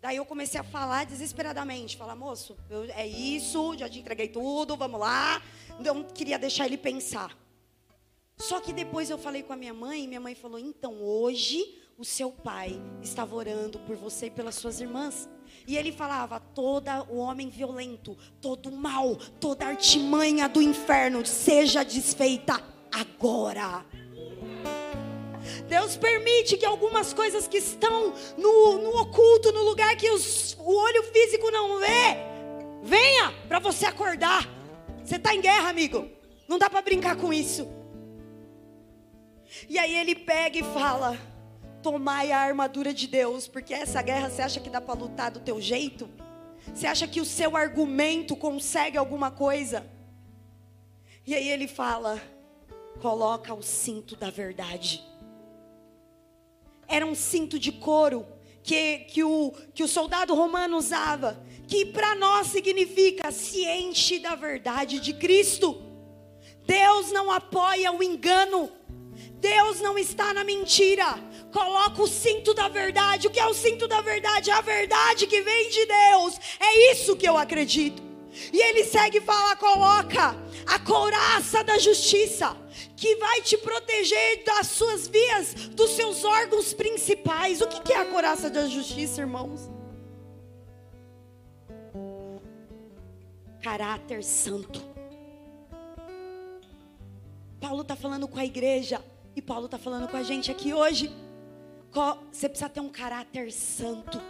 Daí 0.00 0.16
eu 0.16 0.24
comecei 0.24 0.58
a 0.58 0.64
falar 0.64 1.06
desesperadamente, 1.06 1.96
falar, 1.96 2.16
moço, 2.16 2.56
eu, 2.68 2.84
é 2.84 3.06
isso, 3.06 3.76
já 3.76 3.88
te 3.88 4.00
entreguei 4.00 4.28
tudo, 4.28 4.76
vamos 4.76 4.98
lá. 4.98 5.40
Eu 5.84 6.04
queria 6.06 6.38
deixar 6.38 6.66
ele 6.66 6.78
pensar. 6.78 7.36
Só 8.36 8.60
que 8.60 8.72
depois 8.72 9.10
eu 9.10 9.18
falei 9.18 9.42
com 9.42 9.52
a 9.52 9.56
minha 9.56 9.74
mãe, 9.74 10.04
e 10.04 10.08
minha 10.08 10.20
mãe 10.20 10.34
falou: 10.34 10.58
então 10.58 11.00
hoje 11.02 11.81
o 11.98 12.04
seu 12.04 12.30
pai 12.30 12.80
estava 13.02 13.34
orando 13.34 13.78
por 13.80 13.96
você 13.96 14.26
e 14.26 14.30
pelas 14.30 14.54
suas 14.54 14.80
irmãs. 14.80 15.28
E 15.66 15.76
ele 15.76 15.92
falava: 15.92 16.40
todo 16.40 16.88
o 17.08 17.18
homem 17.18 17.48
violento, 17.48 18.16
todo 18.40 18.70
mal, 18.70 19.16
toda 19.38 19.66
artimanha 19.66 20.48
do 20.48 20.60
inferno 20.60 21.24
seja 21.24 21.84
desfeita 21.84 22.62
agora. 22.90 23.84
Deus 25.68 25.96
permite 25.96 26.56
que 26.56 26.64
algumas 26.64 27.12
coisas 27.12 27.48
que 27.48 27.58
estão 27.58 28.14
no, 28.36 28.78
no 28.78 29.00
oculto, 29.00 29.52
no 29.52 29.62
lugar 29.62 29.96
que 29.96 30.10
os, 30.10 30.56
o 30.58 30.74
olho 30.74 31.02
físico 31.04 31.50
não 31.50 31.80
vê, 31.80 32.16
venha 32.82 33.32
para 33.48 33.58
você 33.58 33.86
acordar. 33.86 34.48
Você 35.04 35.16
está 35.16 35.34
em 35.34 35.40
guerra, 35.40 35.68
amigo. 35.68 36.08
Não 36.48 36.58
dá 36.58 36.70
para 36.70 36.82
brincar 36.82 37.16
com 37.16 37.32
isso. 37.32 37.68
E 39.68 39.78
aí 39.78 39.96
ele 39.96 40.14
pega 40.14 40.58
e 40.58 40.62
fala: 40.62 41.18
Tomai 41.82 42.30
a 42.30 42.38
armadura 42.38 42.94
de 42.94 43.08
Deus, 43.08 43.48
porque 43.48 43.74
essa 43.74 44.00
guerra 44.02 44.30
você 44.30 44.42
acha 44.42 44.60
que 44.60 44.70
dá 44.70 44.80
para 44.80 44.98
lutar 44.98 45.30
do 45.30 45.40
teu 45.40 45.60
jeito? 45.60 46.08
Você 46.72 46.86
acha 46.86 47.08
que 47.08 47.20
o 47.20 47.24
seu 47.24 47.56
argumento 47.56 48.36
consegue 48.36 48.96
alguma 48.96 49.30
coisa? 49.30 49.84
E 51.26 51.34
aí 51.34 51.48
ele 51.48 51.66
fala: 51.66 52.22
Coloca 53.00 53.52
o 53.52 53.62
cinto 53.62 54.14
da 54.14 54.30
verdade. 54.30 55.02
Era 56.86 57.04
um 57.04 57.14
cinto 57.14 57.58
de 57.58 57.72
couro 57.72 58.26
que, 58.62 58.98
que, 59.08 59.24
o, 59.24 59.52
que 59.74 59.82
o 59.82 59.88
soldado 59.88 60.34
romano 60.34 60.76
usava, 60.76 61.42
que 61.66 61.86
para 61.86 62.14
nós 62.14 62.48
significa 62.48 63.32
se 63.32 63.64
enche 63.64 64.20
da 64.20 64.34
verdade 64.34 65.00
de 65.00 65.14
Cristo. 65.14 65.82
Deus 66.64 67.10
não 67.10 67.30
apoia 67.30 67.90
o 67.90 68.02
engano. 68.02 68.70
Deus 69.40 69.80
não 69.80 69.98
está 69.98 70.32
na 70.32 70.44
mentira. 70.44 71.18
Coloca 71.52 72.02
o 72.02 72.08
cinto 72.08 72.54
da 72.54 72.68
verdade. 72.68 73.26
O 73.26 73.30
que 73.30 73.38
é 73.38 73.46
o 73.46 73.52
cinto 73.52 73.86
da 73.86 74.00
verdade? 74.00 74.50
A 74.50 74.62
verdade 74.62 75.26
que 75.26 75.42
vem 75.42 75.68
de 75.68 75.86
Deus. 75.86 76.40
É 76.58 76.92
isso 76.92 77.14
que 77.14 77.28
eu 77.28 77.36
acredito. 77.36 78.02
E 78.50 78.58
ele 78.58 78.84
segue 78.84 79.18
e 79.18 79.20
fala: 79.20 79.54
coloca 79.56 80.34
a 80.66 80.78
couraça 80.78 81.62
da 81.62 81.78
justiça, 81.78 82.56
que 82.96 83.16
vai 83.16 83.42
te 83.42 83.58
proteger 83.58 84.42
das 84.44 84.68
suas 84.68 85.06
vias, 85.06 85.52
dos 85.68 85.90
seus 85.90 86.24
órgãos 86.24 86.72
principais. 86.72 87.60
O 87.60 87.66
que 87.66 87.92
é 87.92 87.98
a 87.98 88.06
couraça 88.06 88.48
da 88.48 88.66
justiça, 88.66 89.20
irmãos? 89.20 89.70
Caráter 93.62 94.24
santo. 94.24 94.80
Paulo 97.60 97.82
está 97.82 97.94
falando 97.94 98.26
com 98.26 98.38
a 98.38 98.44
igreja 98.44 99.04
e 99.36 99.42
Paulo 99.42 99.66
está 99.66 99.78
falando 99.78 100.08
com 100.08 100.16
a 100.16 100.22
gente 100.22 100.50
aqui 100.50 100.72
hoje. 100.72 101.12
Você 102.32 102.48
precisa 102.48 102.70
ter 102.70 102.80
um 102.80 102.88
caráter 102.88 103.52
santo, 103.52 104.20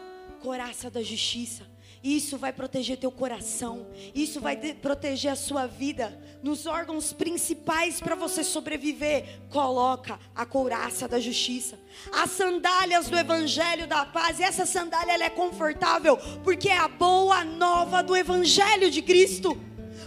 coraça 0.41 0.91
da 0.91 1.03
justiça. 1.03 1.71
Isso 2.03 2.37
vai 2.37 2.53
proteger 2.53 2.97
teu 2.97 3.13
coração. 3.13 3.87
Isso 4.13 4.41
vai 4.41 4.57
proteger 4.75 5.31
a 5.31 5.37
sua 5.37 5.67
vida. 5.67 6.21
Nos 6.43 6.67
órgãos 6.67 7.13
principais 7.13 8.01
para 8.01 8.17
você 8.17 8.43
sobreviver, 8.43 9.39
coloca 9.49 10.19
a 10.35 10.45
couraça 10.45 11.07
da 11.07 11.21
justiça. 11.21 11.79
As 12.13 12.33
sandálias 12.33 13.09
do 13.09 13.17
evangelho 13.17 13.87
da 13.87 14.05
paz. 14.05 14.41
E 14.41 14.43
essa 14.43 14.67
sandália 14.67 15.13
é 15.25 15.31
confortável 15.31 16.19
porque 16.43 16.69
é 16.69 16.79
a 16.79 16.89
boa 16.89 17.45
nova 17.45 18.03
do 18.03 18.17
evangelho 18.17 18.91
de 18.91 19.01
Cristo. 19.01 19.57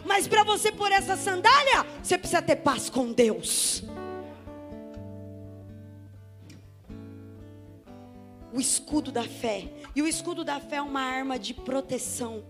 Mas 0.04 0.28
para 0.28 0.44
você 0.44 0.74
pôr 0.74 0.92
essa 0.92 1.16
sandália, 1.16 1.86
você 2.04 2.18
precisa 2.18 2.42
ter 2.42 2.58
paz 2.58 2.90
com 2.90 3.14
Deus. 3.14 3.82
O 8.56 8.62
escudo 8.62 9.12
da 9.12 9.24
fé. 9.24 9.70
E 9.94 10.02
o 10.02 10.08
escudo 10.08 10.46
da 10.46 10.62
fé 10.62 10.78
é 10.78 10.82
uma 10.82 11.02
arma 11.02 11.38
de 11.38 11.54
proteção. 11.54 12.42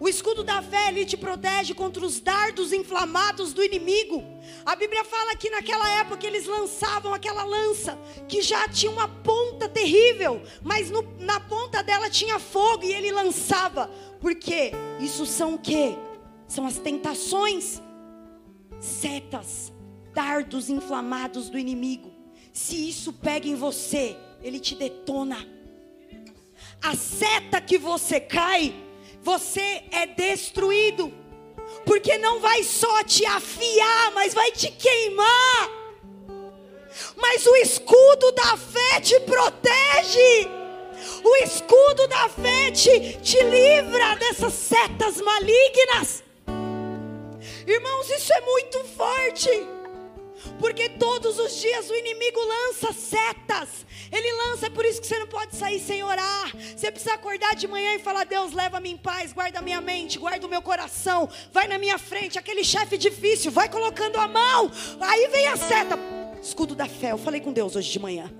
O 0.00 0.08
escudo 0.08 0.42
da 0.42 0.60
fé 0.60 0.88
ele 0.88 1.04
te 1.04 1.16
protege 1.16 1.72
contra 1.72 2.04
os 2.04 2.20
dardos 2.20 2.72
inflamados 2.72 3.52
do 3.52 3.62
inimigo. 3.62 4.22
A 4.66 4.74
Bíblia 4.74 5.04
fala 5.04 5.36
que 5.36 5.50
naquela 5.50 5.88
época 6.00 6.26
eles 6.26 6.46
lançavam 6.46 7.14
aquela 7.14 7.44
lança 7.44 7.96
que 8.28 8.42
já 8.42 8.68
tinha 8.68 8.90
uma 8.90 9.08
ponta 9.08 9.68
terrível, 9.68 10.42
mas 10.62 10.90
no, 10.90 11.02
na 11.20 11.40
ponta 11.40 11.82
dela 11.82 12.10
tinha 12.10 12.40
fogo 12.40 12.84
e 12.84 12.92
ele 12.92 13.12
lançava. 13.12 13.88
Porque 14.20 14.72
isso 14.98 15.24
são 15.24 15.54
o 15.54 15.58
quê? 15.58 15.96
São 16.48 16.66
as 16.66 16.76
tentações, 16.76 17.80
setas, 18.80 19.72
dardos 20.12 20.68
inflamados 20.68 21.48
do 21.48 21.58
inimigo. 21.58 22.10
Se 22.52 22.88
isso 22.88 23.12
pega 23.12 23.46
em 23.46 23.54
você, 23.54 24.16
ele 24.42 24.60
te 24.60 24.74
detona. 24.74 25.46
A 26.82 26.94
seta 26.94 27.60
que 27.60 27.76
você 27.76 28.20
cai, 28.20 28.74
você 29.22 29.82
é 29.90 30.06
destruído. 30.06 31.12
Porque 31.84 32.16
não 32.18 32.40
vai 32.40 32.62
só 32.62 33.04
te 33.04 33.24
afiar, 33.26 34.12
mas 34.12 34.34
vai 34.34 34.52
te 34.52 34.70
queimar. 34.70 35.70
Mas 37.16 37.46
o 37.46 37.56
escudo 37.56 38.32
da 38.32 38.56
fé 38.56 39.00
te 39.00 39.18
protege. 39.20 40.48
O 41.22 41.36
escudo 41.36 42.08
da 42.08 42.28
fé 42.28 42.70
te, 42.70 43.18
te 43.22 43.42
livra 43.42 44.16
dessas 44.16 44.52
setas 44.52 45.20
malignas. 45.20 46.24
Irmãos, 47.66 48.10
isso 48.10 48.32
é 48.32 48.40
muito 48.40 48.84
forte. 48.84 49.77
Porque 50.58 50.88
todos 50.88 51.38
os 51.38 51.60
dias 51.60 51.88
o 51.90 51.94
inimigo 51.94 52.40
lança 52.40 52.92
setas. 52.92 53.86
Ele 54.10 54.32
lança, 54.32 54.66
é 54.66 54.70
por 54.70 54.84
isso 54.84 55.00
que 55.00 55.06
você 55.06 55.18
não 55.18 55.26
pode 55.26 55.54
sair 55.54 55.78
sem 55.80 56.02
orar. 56.02 56.52
Você 56.76 56.90
precisa 56.90 57.14
acordar 57.14 57.54
de 57.54 57.68
manhã 57.68 57.94
e 57.94 57.98
falar: 57.98 58.24
Deus, 58.24 58.52
leva-me 58.52 58.90
em 58.90 58.96
paz, 58.96 59.32
guarda 59.32 59.60
minha 59.60 59.80
mente, 59.80 60.18
guarda 60.18 60.46
o 60.46 60.50
meu 60.50 60.62
coração. 60.62 61.28
Vai 61.52 61.68
na 61.68 61.78
minha 61.78 61.98
frente, 61.98 62.38
aquele 62.38 62.64
chefe 62.64 62.96
difícil, 62.96 63.50
vai 63.50 63.68
colocando 63.68 64.16
a 64.16 64.26
mão. 64.26 64.70
Aí 65.00 65.28
vem 65.28 65.48
a 65.48 65.56
seta, 65.56 65.98
escudo 66.42 66.74
da 66.74 66.86
fé. 66.86 67.12
Eu 67.12 67.18
falei 67.18 67.40
com 67.40 67.52
Deus 67.52 67.76
hoje 67.76 67.90
de 67.90 67.98
manhã. 67.98 68.32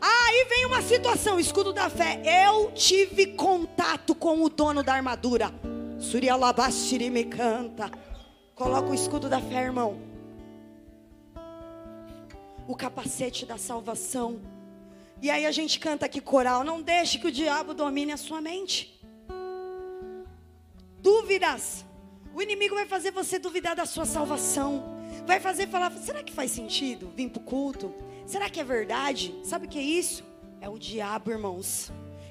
Aí 0.00 0.46
vem 0.48 0.64
uma 0.64 0.80
situação, 0.80 1.38
escudo 1.38 1.72
da 1.72 1.90
fé. 1.90 2.22
Eu 2.24 2.70
tive 2.72 3.26
contato 3.26 4.14
com 4.14 4.42
o 4.42 4.48
dono 4.48 4.82
da 4.82 4.94
armadura. 4.94 5.52
Surialabashiri 5.98 7.10
me 7.10 7.24
canta. 7.24 7.90
Coloca 8.54 8.90
o 8.90 8.94
escudo 8.94 9.28
da 9.28 9.40
fé, 9.40 9.64
irmão 9.64 10.09
o 12.70 12.76
capacete 12.76 13.44
da 13.44 13.58
salvação. 13.58 14.40
E 15.20 15.28
aí 15.28 15.44
a 15.44 15.50
gente 15.50 15.80
canta 15.80 16.06
aqui 16.06 16.20
coral: 16.20 16.62
não 16.62 16.80
deixe 16.80 17.18
que 17.18 17.26
o 17.26 17.32
diabo 17.32 17.74
domine 17.74 18.12
a 18.12 18.16
sua 18.16 18.40
mente. 18.40 19.00
Dúvidas. 21.00 21.84
O 22.32 22.40
inimigo 22.40 22.76
vai 22.76 22.86
fazer 22.86 23.10
você 23.10 23.40
duvidar 23.40 23.74
da 23.74 23.84
sua 23.84 24.04
salvação. 24.04 24.84
Vai 25.26 25.40
fazer 25.40 25.66
falar: 25.66 25.90
será 25.92 26.22
que 26.22 26.32
faz 26.32 26.52
sentido 26.52 27.12
vir 27.16 27.28
para 27.28 27.42
o 27.42 27.44
culto? 27.44 27.92
Será 28.24 28.48
que 28.48 28.60
é 28.60 28.64
verdade? 28.64 29.34
Sabe 29.42 29.66
o 29.66 29.68
que 29.68 29.78
é 29.78 29.82
isso? 29.82 30.24
É 30.60 30.68
o 30.68 30.78
diabo, 30.78 31.32
irmãos 31.32 31.90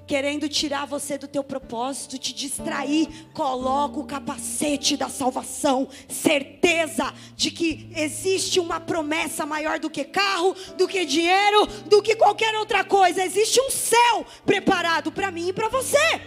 querendo 0.09 0.49
tirar 0.49 0.87
você 0.87 1.19
do 1.19 1.27
teu 1.27 1.43
propósito, 1.43 2.17
te 2.17 2.33
distrair, 2.33 3.27
coloca 3.31 3.99
o 3.99 4.07
capacete 4.07 4.97
da 4.97 5.07
salvação, 5.07 5.87
certeza 6.07 7.13
de 7.35 7.51
que 7.51 7.91
existe 7.95 8.59
uma 8.59 8.79
promessa 8.79 9.45
maior 9.45 9.77
do 9.77 9.87
que 9.87 10.03
carro, 10.03 10.55
do 10.75 10.87
que 10.87 11.05
dinheiro, 11.05 11.67
do 11.85 12.01
que 12.01 12.15
qualquer 12.15 12.55
outra 12.55 12.83
coisa. 12.83 13.23
Existe 13.23 13.61
um 13.61 13.69
céu 13.69 14.25
preparado 14.47 15.11
para 15.11 15.29
mim 15.29 15.49
e 15.49 15.53
para 15.53 15.69
você. 15.69 16.19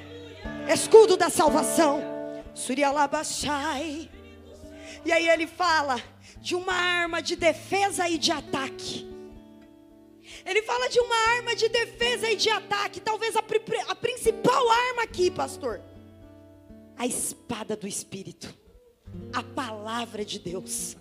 Escudo 0.73 1.16
da 1.16 1.29
salvação. 1.29 2.01
Surialabashai. 2.55 4.09
E 5.05 5.11
aí 5.11 5.29
ele 5.29 5.49
fala 5.49 6.01
de 6.40 6.55
uma 6.55 6.73
arma 6.73 7.21
de 7.21 7.35
defesa 7.35 8.09
e 8.09 8.16
de 8.16 8.31
ataque. 8.31 9.12
Ele 10.44 10.62
fala 10.62 10.88
de 10.88 10.98
uma 10.98 11.16
arma 11.37 11.55
de 11.55 11.68
defesa 11.68 12.31
e 12.31 12.37
de 12.37 12.50
ataque. 12.50 13.00
Talvez 13.00 13.37
a, 13.37 13.42
a 13.88 13.94
principal 13.94 14.70
arma 14.70 15.02
aqui, 15.02 15.31
pastor. 15.31 15.81
A 16.96 17.07
espada 17.07 17.76
do 17.76 17.87
Espírito. 17.87 18.52
A 19.33 19.42
palavra 19.42 20.24
de 20.24 20.38
Deus. 20.38 20.96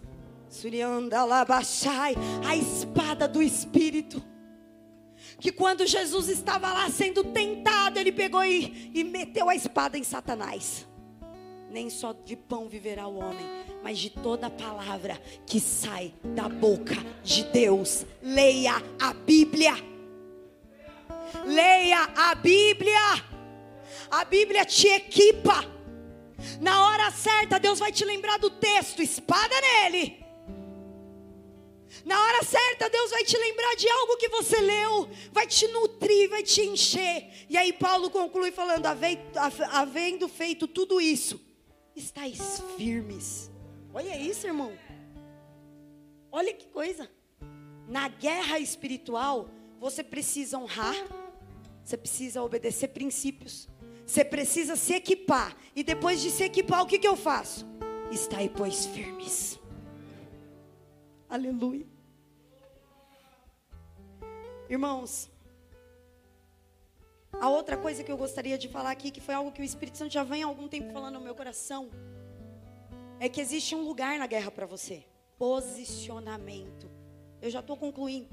A 2.46 2.56
espada 2.56 3.28
do 3.28 3.42
Espírito. 3.42 4.22
Que 5.40 5.52
quando 5.52 5.88
Jesus 5.88 6.30
estava 6.30 6.72
lá 6.72 6.90
sendo 6.90 7.24
tentado, 7.24 7.98
ele 8.00 8.12
pegou 8.12 8.44
e, 8.44 8.92
e 8.94 9.04
meteu 9.04 9.50
a 9.50 9.56
espada 9.56 9.98
em 9.98 10.04
Satanás. 10.04 10.88
Nem 11.72 11.90
só 11.90 12.12
de 12.12 12.36
pão 12.36 12.68
viverá 12.68 13.08
o 13.08 13.18
homem, 13.18 13.48
mas 13.82 13.98
de 13.98 14.10
toda 14.10 14.50
palavra 14.50 15.18
que 15.48 15.58
sai 15.58 16.14
da 16.22 16.50
boca 16.50 16.96
de 17.24 17.46
Deus. 17.46 18.06
Leia 18.22 18.74
a 19.00 19.14
Bíblia. 19.14 19.74
Leia 21.46 22.10
a 22.14 22.36
Bíblia. 22.36 23.00
A 24.10 24.26
Bíblia 24.26 24.66
te 24.66 24.90
equipa. 24.90 25.64
Na 26.60 26.88
hora 26.88 27.10
certa, 27.10 27.58
Deus 27.58 27.80
vai 27.80 27.94
te 27.94 28.04
lembrar 28.04 28.38
do 28.38 28.50
texto, 28.50 29.02
espada 29.02 29.56
nele. 29.62 30.20
Na 32.04 32.22
hora 32.22 32.44
certa, 32.44 32.90
Deus 32.90 33.12
vai 33.12 33.24
te 33.24 33.38
lembrar 33.38 33.76
de 33.76 33.88
algo 33.90 34.18
que 34.18 34.28
você 34.28 34.60
leu, 34.60 35.10
vai 35.32 35.48
te 35.48 35.70
nutrir, 35.70 36.30
vai 36.30 36.44
te 36.44 36.64
encher. 36.64 37.30
E 37.50 37.56
aí, 37.56 37.72
Paulo 37.72 38.10
conclui 38.10 38.52
falando: 38.52 38.88
havendo 39.72 40.28
feito 40.28 40.68
tudo 40.68 41.00
isso, 41.00 41.40
estáis 41.96 42.62
firmes. 42.78 43.52
Olha 43.94 44.18
isso, 44.18 44.48
irmão. 44.48 44.72
Olha 46.32 46.54
que 46.54 46.68
coisa. 46.68 47.10
Na 47.88 48.08
guerra 48.08 48.60
espiritual, 48.60 49.50
você 49.80 50.04
precisa 50.04 50.58
honrar, 50.58 50.96
você 51.84 51.98
precisa 51.98 52.42
obedecer 52.42 52.90
princípios, 52.90 53.68
você 54.06 54.24
precisa 54.24 54.76
se 54.76 54.94
equipar. 54.94 55.56
E 55.76 55.84
depois 55.84 56.22
de 56.22 56.32
se 56.32 56.44
equipar, 56.44 56.84
o 56.84 56.86
que, 56.86 57.00
que 57.00 57.08
eu 57.08 57.18
faço? 57.18 57.66
Estai, 58.12 58.50
pois, 58.50 58.86
firmes. 58.86 59.60
Aleluia. 61.30 61.88
Irmãos, 64.70 65.30
a 67.40 67.50
outra 67.50 67.78
coisa 67.78 68.04
que 68.04 68.12
eu 68.12 68.18
gostaria 68.18 68.58
de 68.58 68.68
falar 68.68 68.92
aqui, 68.92 69.12
que 69.12 69.22
foi 69.22 69.34
algo 69.34 69.52
que 69.52 69.62
o 69.62 69.64
Espírito 69.64 69.98
Santo 69.98 70.12
já 70.12 70.24
vem 70.24 70.44
há 70.44 70.46
algum 70.46 70.68
tempo 70.68 70.92
falando 70.92 71.16
no 71.16 71.22
meu 71.22 71.36
coração, 71.36 71.90
é 73.20 73.30
que 73.30 73.40
existe 73.40 73.76
um 73.76 73.84
lugar 73.84 74.18
na 74.20 74.28
guerra 74.28 74.52
para 74.52 74.66
você. 74.66 75.04
Posicionamento. 75.38 76.90
Eu 77.42 77.50
já 77.50 77.60
estou 77.60 77.78
concluindo. 77.78 78.30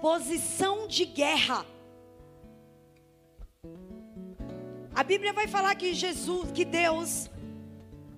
Posição 0.00 0.86
de 0.86 1.04
guerra. 1.04 1.64
A 4.94 5.02
Bíblia 5.02 5.32
vai 5.32 5.46
falar 5.46 5.74
que 5.74 5.92
Jesus, 5.94 6.50
que 6.52 6.64
Deus, 6.64 7.30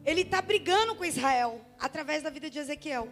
ele 0.05 0.23
está 0.23 0.41
brigando 0.41 0.95
com 0.95 1.05
Israel 1.05 1.61
através 1.79 2.23
da 2.23 2.31
vida 2.31 2.49
de 2.49 2.59
Ezequiel. 2.59 3.09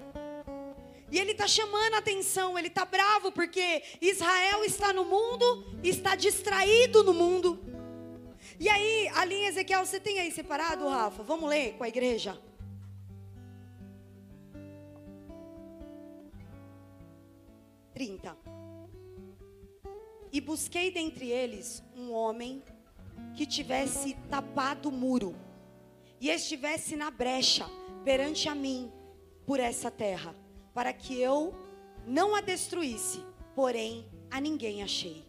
E 1.10 1.18
ele 1.18 1.32
está 1.32 1.46
chamando 1.46 1.94
a 1.94 1.98
atenção, 1.98 2.58
ele 2.58 2.68
está 2.68 2.84
bravo 2.84 3.30
porque 3.30 3.82
Israel 4.00 4.64
está 4.64 4.92
no 4.92 5.04
mundo, 5.04 5.78
está 5.82 6.16
distraído 6.16 7.04
no 7.04 7.14
mundo. 7.14 7.60
E 8.58 8.68
aí, 8.68 9.08
a 9.08 9.24
linha 9.24 9.48
Ezequiel, 9.48 9.84
você 9.84 10.00
tem 10.00 10.18
aí 10.18 10.32
separado, 10.32 10.88
Rafa? 10.88 11.22
Vamos 11.22 11.48
ler 11.48 11.74
com 11.74 11.84
a 11.84 11.88
igreja? 11.88 12.40
Trinta. 17.92 18.36
E 20.32 20.40
busquei 20.40 20.90
dentre 20.90 21.30
eles 21.30 21.82
um 21.94 22.12
homem 22.12 22.62
que 23.36 23.46
tivesse 23.46 24.14
tapado 24.28 24.88
o 24.88 24.92
muro 24.92 25.34
e 26.20 26.30
estivesse 26.30 26.96
na 26.96 27.10
brecha 27.10 27.66
perante 28.04 28.48
a 28.48 28.54
mim 28.54 28.90
por 29.46 29.60
essa 29.60 29.90
terra, 29.90 30.34
para 30.76 30.92
que 30.92 31.18
eu 31.18 31.54
não 32.06 32.36
a 32.36 32.42
destruísse, 32.42 33.24
porém 33.54 34.06
a 34.30 34.38
ninguém 34.38 34.82
achei. 34.82 35.24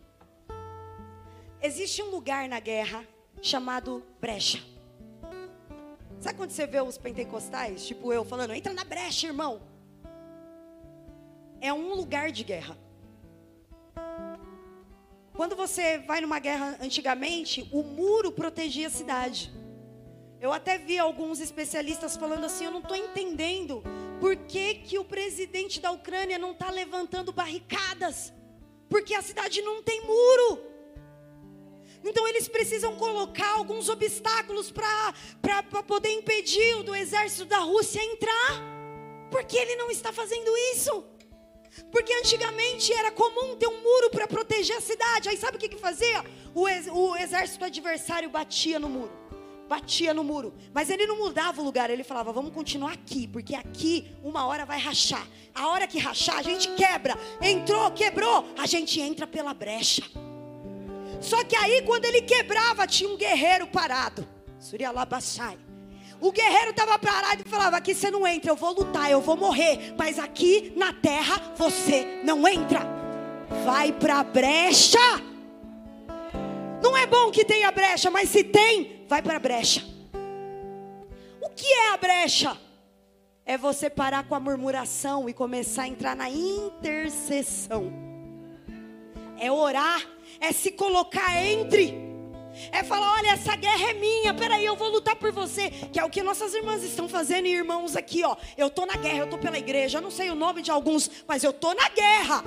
Existe 1.62 2.04
um 2.04 2.10
lugar 2.10 2.50
na 2.50 2.60
guerra 2.60 3.08
chamado 3.42 4.04
brecha. 4.20 4.62
Sabe 6.20 6.38
quando 6.38 6.50
você 6.50 6.68
vê 6.68 6.82
os 6.82 6.98
pentecostais, 6.98 7.88
tipo 7.88 8.12
eu, 8.12 8.26
falando, 8.26 8.52
entra 8.52 8.74
na 8.74 8.84
brecha, 8.84 9.28
irmão? 9.28 9.62
É 11.62 11.72
um 11.72 11.94
lugar 11.94 12.30
de 12.30 12.44
guerra. 12.44 12.78
Quando 15.34 15.56
você 15.56 15.98
vai 16.00 16.20
numa 16.20 16.40
guerra 16.40 16.78
antigamente, 16.82 17.70
o 17.72 17.84
muro 17.84 18.34
protegia 18.34 18.88
a 18.88 18.90
cidade. 18.90 19.50
Eu 20.42 20.52
até 20.52 20.78
vi 20.78 21.00
alguns 21.00 21.40
especialistas 21.40 22.18
falando 22.18 22.46
assim: 22.46 22.66
eu 22.66 22.72
não 22.72 22.82
estou 22.82 22.98
entendendo 22.98 23.82
por 24.20 24.36
que, 24.36 24.76
que 24.76 24.98
o 24.98 25.06
presidente 25.06 25.80
da 25.80 25.92
Ucrânia 25.92 26.38
não 26.38 26.52
está 26.52 26.70
levantando 26.70 27.32
barricadas, 27.32 28.34
porque 28.90 29.14
a 29.14 29.22
cidade 29.22 29.62
não 29.62 29.84
tem 29.84 30.02
muro. 30.02 30.64
Então 32.04 32.28
eles 32.28 32.48
precisam 32.48 32.96
colocar 32.96 33.52
alguns 33.54 33.90
obstáculos 33.90 34.72
para 34.72 35.84
poder 35.84 36.12
impedir 36.12 36.76
o 36.76 36.96
exército 36.96 37.46
da 37.46 37.60
Rússia 37.60 38.04
entrar. 38.04 38.62
Porque 39.30 39.58
ele 39.58 39.76
não 39.76 39.92
está 39.92 40.14
fazendo 40.14 40.56
isso. 40.74 41.04
Porque 41.92 42.14
antigamente 42.14 42.94
era 42.94 43.12
comum 43.12 43.56
ter 43.58 43.68
um 43.68 43.82
muro 43.82 44.10
para 44.10 44.28
proteger 44.28 44.78
a 44.78 44.82
cidade. 44.82 45.28
Aí 45.28 45.38
sabe 45.38 45.58
o 45.58 45.60
que, 45.60 45.70
que 45.70 45.78
fazia? 45.78 46.24
O, 46.56 46.68
ex, 46.68 46.88
o 46.88 47.16
exército 47.18 47.66
adversário 47.66 48.30
batia 48.30 48.80
no 48.80 48.90
muro 48.90 49.27
batia 49.68 50.14
no 50.14 50.24
muro. 50.24 50.54
Mas 50.74 50.90
ele 50.90 51.06
não 51.06 51.18
mudava 51.18 51.62
o 51.62 51.64
lugar, 51.64 51.90
ele 51.90 52.04
falava: 52.04 52.32
vamos 52.32 52.54
continuar 52.54 52.94
aqui, 52.94 53.28
porque 53.28 53.56
aqui 53.56 54.08
uma 54.24 54.46
hora 54.46 54.66
vai 54.66 54.80
rachar. 54.80 55.28
A 55.54 55.68
hora 55.68 55.88
que 55.88 56.00
rachar, 56.00 56.38
a 56.38 56.42
gente 56.42 56.70
quebra. 56.70 57.18
Entrou, 57.42 57.92
quebrou, 57.92 58.46
a 58.58 58.66
gente 58.66 59.00
entra 59.00 59.26
pela 59.28 59.54
brecha. 59.54 60.04
Só 61.20 61.44
que 61.44 61.56
aí, 61.56 61.82
quando 61.82 62.06
ele 62.06 62.22
quebrava, 62.22 62.86
tinha 62.88 63.10
um 63.10 63.18
guerreiro 63.18 63.68
parado. 63.68 64.28
Surialabassai. 64.60 65.58
O 66.20 66.32
guerreiro 66.32 66.72
estava 66.72 66.98
parado 66.98 67.44
e 67.46 67.50
falava: 67.50 67.78
Aqui 67.78 67.94
você 67.94 68.10
não 68.10 68.26
entra, 68.28 68.52
eu 68.52 68.56
vou 68.56 68.74
lutar, 68.74 69.12
eu 69.12 69.22
vou 69.22 69.38
morrer. 69.38 69.94
Mas 69.98 70.18
aqui 70.18 70.74
na 70.76 70.94
terra 70.94 71.54
você 71.56 72.22
não 72.24 72.48
entra. 72.48 72.82
Vai 73.66 73.92
para 73.92 74.20
a 74.20 74.24
brecha. 74.24 75.00
Não 76.82 76.96
é 76.96 77.06
bom 77.06 77.32
que 77.32 77.44
tenha 77.44 77.72
brecha, 77.72 78.10
mas 78.10 78.30
se 78.30 78.44
tem, 78.44 78.97
vai 79.08 79.22
para 79.22 79.38
a 79.38 79.40
brecha. 79.40 79.84
O 81.42 81.50
que 81.50 81.66
é 81.66 81.94
a 81.94 81.98
brecha? 81.98 82.58
É 83.46 83.58
você 83.58 83.90
parar 83.90 84.28
com 84.28 84.36
a 84.36 84.40
murmuração 84.40 85.30
e 85.30 85.34
começar 85.34 85.84
a 85.84 85.88
entrar 85.88 86.16
na 86.16 86.30
intercessão. 86.30 87.92
É 89.40 89.52
orar, 89.52 90.02
é 90.42 90.52
se 90.52 90.72
colocar 90.72 91.42
entre. 91.42 92.06
É 92.72 92.84
falar, 92.84 93.14
olha, 93.14 93.30
essa 93.30 93.56
guerra 93.56 93.92
é 93.92 93.94
minha, 93.94 94.34
peraí, 94.34 94.66
eu 94.66 94.76
vou 94.76 94.90
lutar 94.90 95.16
por 95.16 95.32
você. 95.32 95.70
Que 95.70 96.00
é 96.00 96.04
o 96.04 96.10
que 96.10 96.22
nossas 96.22 96.54
irmãs 96.54 96.84
estão 96.84 97.08
fazendo 97.08 97.46
e 97.46 97.54
irmãos 97.54 97.96
aqui, 97.96 98.24
ó. 98.26 98.36
Eu 98.58 98.70
tô 98.70 98.86
na 98.86 98.98
guerra, 98.98 99.20
eu 99.20 99.30
tô 99.30 99.38
pela 99.38 99.58
igreja, 99.58 100.00
eu 100.00 100.02
não 100.02 100.12
sei 100.12 100.30
o 100.30 100.36
nome 100.36 100.62
de 100.62 100.72
alguns, 100.72 101.10
mas 101.28 101.44
eu 101.44 101.54
tô 101.54 101.74
na 101.74 101.88
guerra. 101.88 102.44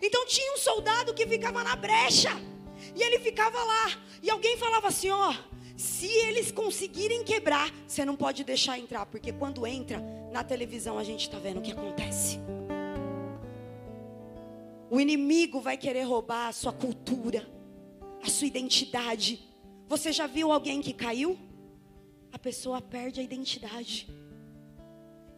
Então 0.00 0.26
tinha 0.26 0.54
um 0.54 0.58
soldado 0.58 1.12
que 1.12 1.26
ficava 1.26 1.62
na 1.62 1.76
brecha. 1.76 2.30
E 2.94 3.02
ele 3.02 3.18
ficava 3.18 3.58
lá. 3.62 3.98
E 4.22 4.30
alguém 4.30 4.56
falava 4.56 4.88
assim: 4.88 5.10
ó, 5.10 5.34
se 5.76 6.06
eles 6.06 6.52
conseguirem 6.52 7.24
quebrar, 7.24 7.72
você 7.86 8.04
não 8.04 8.16
pode 8.16 8.44
deixar 8.44 8.78
entrar, 8.78 9.06
porque 9.06 9.32
quando 9.32 9.66
entra 9.66 10.00
na 10.30 10.44
televisão 10.44 10.98
a 10.98 11.04
gente 11.04 11.22
está 11.22 11.38
vendo 11.38 11.58
o 11.58 11.62
que 11.62 11.72
acontece. 11.72 12.38
O 14.90 15.00
inimigo 15.00 15.60
vai 15.60 15.76
querer 15.76 16.02
roubar 16.02 16.48
a 16.48 16.52
sua 16.52 16.72
cultura, 16.72 17.48
a 18.22 18.28
sua 18.28 18.46
identidade. 18.46 19.42
Você 19.88 20.12
já 20.12 20.26
viu 20.26 20.52
alguém 20.52 20.82
que 20.82 20.92
caiu? 20.92 21.38
A 22.30 22.38
pessoa 22.38 22.80
perde 22.80 23.18
a 23.18 23.22
identidade. 23.22 24.08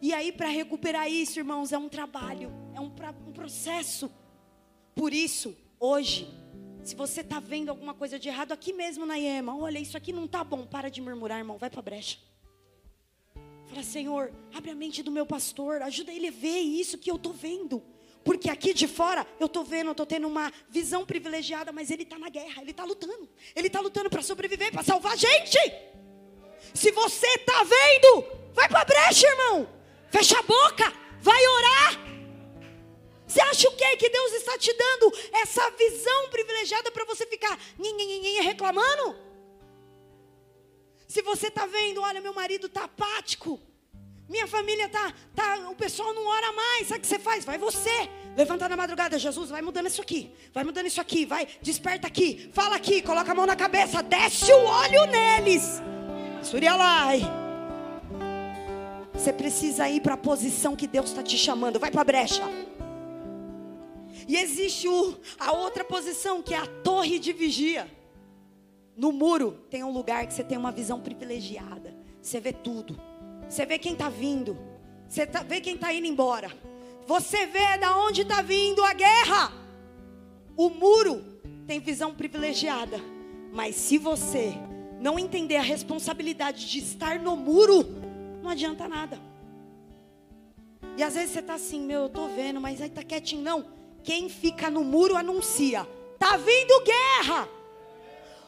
E 0.01 0.13
aí, 0.13 0.31
para 0.31 0.49
recuperar 0.49 1.09
isso, 1.09 1.39
irmãos, 1.39 1.71
é 1.71 1.77
um 1.77 1.89
trabalho, 1.89 2.51
é 2.73 2.79
um, 2.79 2.91
um 3.27 3.31
processo. 3.31 4.11
Por 4.93 5.13
isso, 5.13 5.55
hoje, 5.79 6.27
se 6.85 6.95
você 6.95 7.21
está 7.21 7.39
vendo 7.39 7.69
alguma 7.69 7.95
coisa 7.95 8.19
de 8.19 8.29
errado 8.29 8.51
aqui 8.51 8.71
mesmo 8.71 9.07
na 9.07 9.15
IEMA, 9.17 9.57
olha, 9.57 9.79
isso 9.79 9.97
aqui 9.97 10.13
não 10.13 10.25
está 10.25 10.43
bom, 10.43 10.67
para 10.67 10.87
de 10.87 11.01
murmurar, 11.01 11.39
irmão, 11.39 11.57
vai 11.57 11.67
para 11.69 11.79
a 11.79 11.83
brecha. 11.83 12.19
Fala, 13.65 13.81
Senhor, 13.81 14.31
abre 14.53 14.69
a 14.69 14.75
mente 14.75 15.01
do 15.01 15.11
meu 15.11 15.25
pastor, 15.25 15.81
ajuda 15.81 16.13
ele 16.13 16.27
a 16.27 16.31
ver 16.31 16.59
isso 16.59 16.99
que 16.99 17.09
eu 17.09 17.15
estou 17.15 17.33
vendo. 17.33 17.81
Porque 18.23 18.51
aqui 18.51 18.71
de 18.71 18.87
fora 18.87 19.25
eu 19.39 19.47
estou 19.47 19.63
vendo, 19.63 19.87
eu 19.87 19.91
estou 19.91 20.05
tendo 20.05 20.27
uma 20.27 20.53
visão 20.69 21.03
privilegiada, 21.05 21.71
mas 21.71 21.89
ele 21.89 22.03
está 22.03 22.19
na 22.19 22.29
guerra, 22.29 22.61
ele 22.61 22.71
está 22.71 22.83
lutando. 22.83 23.27
Ele 23.55 23.67
está 23.67 23.79
lutando 23.79 24.09
para 24.09 24.21
sobreviver, 24.21 24.71
para 24.71 24.83
salvar 24.83 25.13
a 25.13 25.15
gente. 25.15 25.57
Se 26.73 26.91
você 26.91 27.27
está 27.27 27.63
vendo, 27.63 28.25
vai 28.53 28.69
para 28.69 28.81
a 28.81 28.85
brecha, 28.85 29.27
irmão. 29.27 29.67
Fecha 30.11 30.37
a 30.37 30.43
boca, 30.43 30.93
vai 31.19 31.47
orar. 31.47 32.14
Você 33.27 33.41
acha 33.41 33.67
o 33.67 33.75
quê? 33.75 33.97
Que 33.97 34.09
Deus 34.09 34.33
está 34.33 34.57
te 34.57 34.71
dando 34.73 35.11
essa 35.33 35.69
visão 35.71 36.29
privilegiada 36.29 36.91
para 36.91 37.05
você 37.05 37.25
ficar 37.25 37.59
reclamando? 38.41 39.15
Se 41.07 41.21
você 41.21 41.47
está 41.47 41.65
vendo, 41.65 42.01
olha, 42.01 42.21
meu 42.21 42.33
marido 42.33 42.67
está 42.67 42.83
apático, 42.83 43.59
minha 44.27 44.47
família 44.47 44.89
tá, 44.89 45.13
tá, 45.35 45.69
o 45.69 45.75
pessoal 45.75 46.13
não 46.13 46.27
ora 46.27 46.51
mais. 46.51 46.87
Sabe 46.87 46.99
o 46.99 47.01
que 47.01 47.07
você 47.07 47.19
faz? 47.19 47.45
Vai 47.45 47.57
você. 47.57 48.09
Levanta 48.35 48.67
na 48.67 48.75
madrugada, 48.75 49.17
Jesus, 49.17 49.49
vai 49.49 49.61
mudando 49.61 49.87
isso 49.87 50.01
aqui. 50.01 50.31
Vai 50.53 50.63
mudando 50.63 50.87
isso 50.87 50.99
aqui, 50.99 51.25
vai, 51.25 51.47
desperta 51.61 52.07
aqui, 52.07 52.49
fala 52.53 52.75
aqui, 52.75 53.01
coloca 53.01 53.31
a 53.31 53.35
mão 53.35 53.45
na 53.45 53.55
cabeça, 53.55 54.03
desce 54.03 54.51
o 54.51 54.65
óleo 54.65 55.05
neles. 55.05 55.81
Surialai. 56.43 57.21
Você 59.13 59.31
precisa 59.31 59.87
ir 59.89 60.01
para 60.01 60.15
a 60.15 60.17
posição 60.17 60.75
que 60.75 60.87
Deus 60.87 61.09
está 61.09 61.23
te 61.23 61.37
chamando. 61.37 61.79
Vai 61.79 61.89
para 61.89 62.01
a 62.01 62.05
brecha. 62.05 62.43
E 64.27 64.35
existe 64.37 64.87
o, 64.87 65.17
a 65.39 65.51
outra 65.51 65.83
posição, 65.83 66.41
que 66.41 66.53
é 66.53 66.57
a 66.57 66.65
torre 66.65 67.19
de 67.19 67.31
vigia. 67.31 67.89
No 68.95 69.11
muro 69.11 69.59
tem 69.69 69.83
um 69.83 69.91
lugar 69.91 70.25
que 70.25 70.33
você 70.33 70.43
tem 70.43 70.57
uma 70.57 70.71
visão 70.71 70.99
privilegiada. 70.99 71.95
Você 72.21 72.39
vê 72.39 72.53
tudo. 72.53 72.99
Você 73.47 73.65
vê 73.65 73.77
quem 73.77 73.93
está 73.93 74.09
vindo. 74.09 74.57
Você 75.07 75.25
tá, 75.25 75.43
vê 75.43 75.61
quem 75.61 75.75
está 75.75 75.93
indo 75.93 76.07
embora. 76.07 76.51
Você 77.05 77.45
vê 77.45 77.77
da 77.77 77.97
onde 77.97 78.21
está 78.21 78.41
vindo 78.41 78.83
a 78.83 78.93
guerra. 78.93 79.51
O 80.57 80.69
muro 80.69 81.23
tem 81.67 81.79
visão 81.79 82.15
privilegiada. 82.15 82.99
Mas 83.53 83.75
se 83.75 83.97
você 83.97 84.53
não 84.99 85.19
entender 85.19 85.57
a 85.57 85.61
responsabilidade 85.61 86.67
de 86.67 86.79
estar 86.79 87.19
no 87.19 87.35
muro, 87.35 87.85
não 88.41 88.49
adianta 88.49 88.87
nada. 88.87 89.19
E 90.97 91.03
às 91.03 91.13
vezes 91.13 91.31
você 91.31 91.39
está 91.39 91.55
assim, 91.55 91.81
meu, 91.81 92.01
eu 92.01 92.07
estou 92.07 92.29
vendo, 92.29 92.59
mas 92.61 92.81
aí 92.81 92.87
está 92.87 93.03
quietinho. 93.03 93.41
Não, 93.41 93.65
quem 94.05 94.29
fica 94.29 94.69
no 94.69 94.83
muro 94.83 95.17
anuncia: 95.17 95.85
tá 96.19 96.37
vindo 96.37 96.83
guerra. 96.83 97.49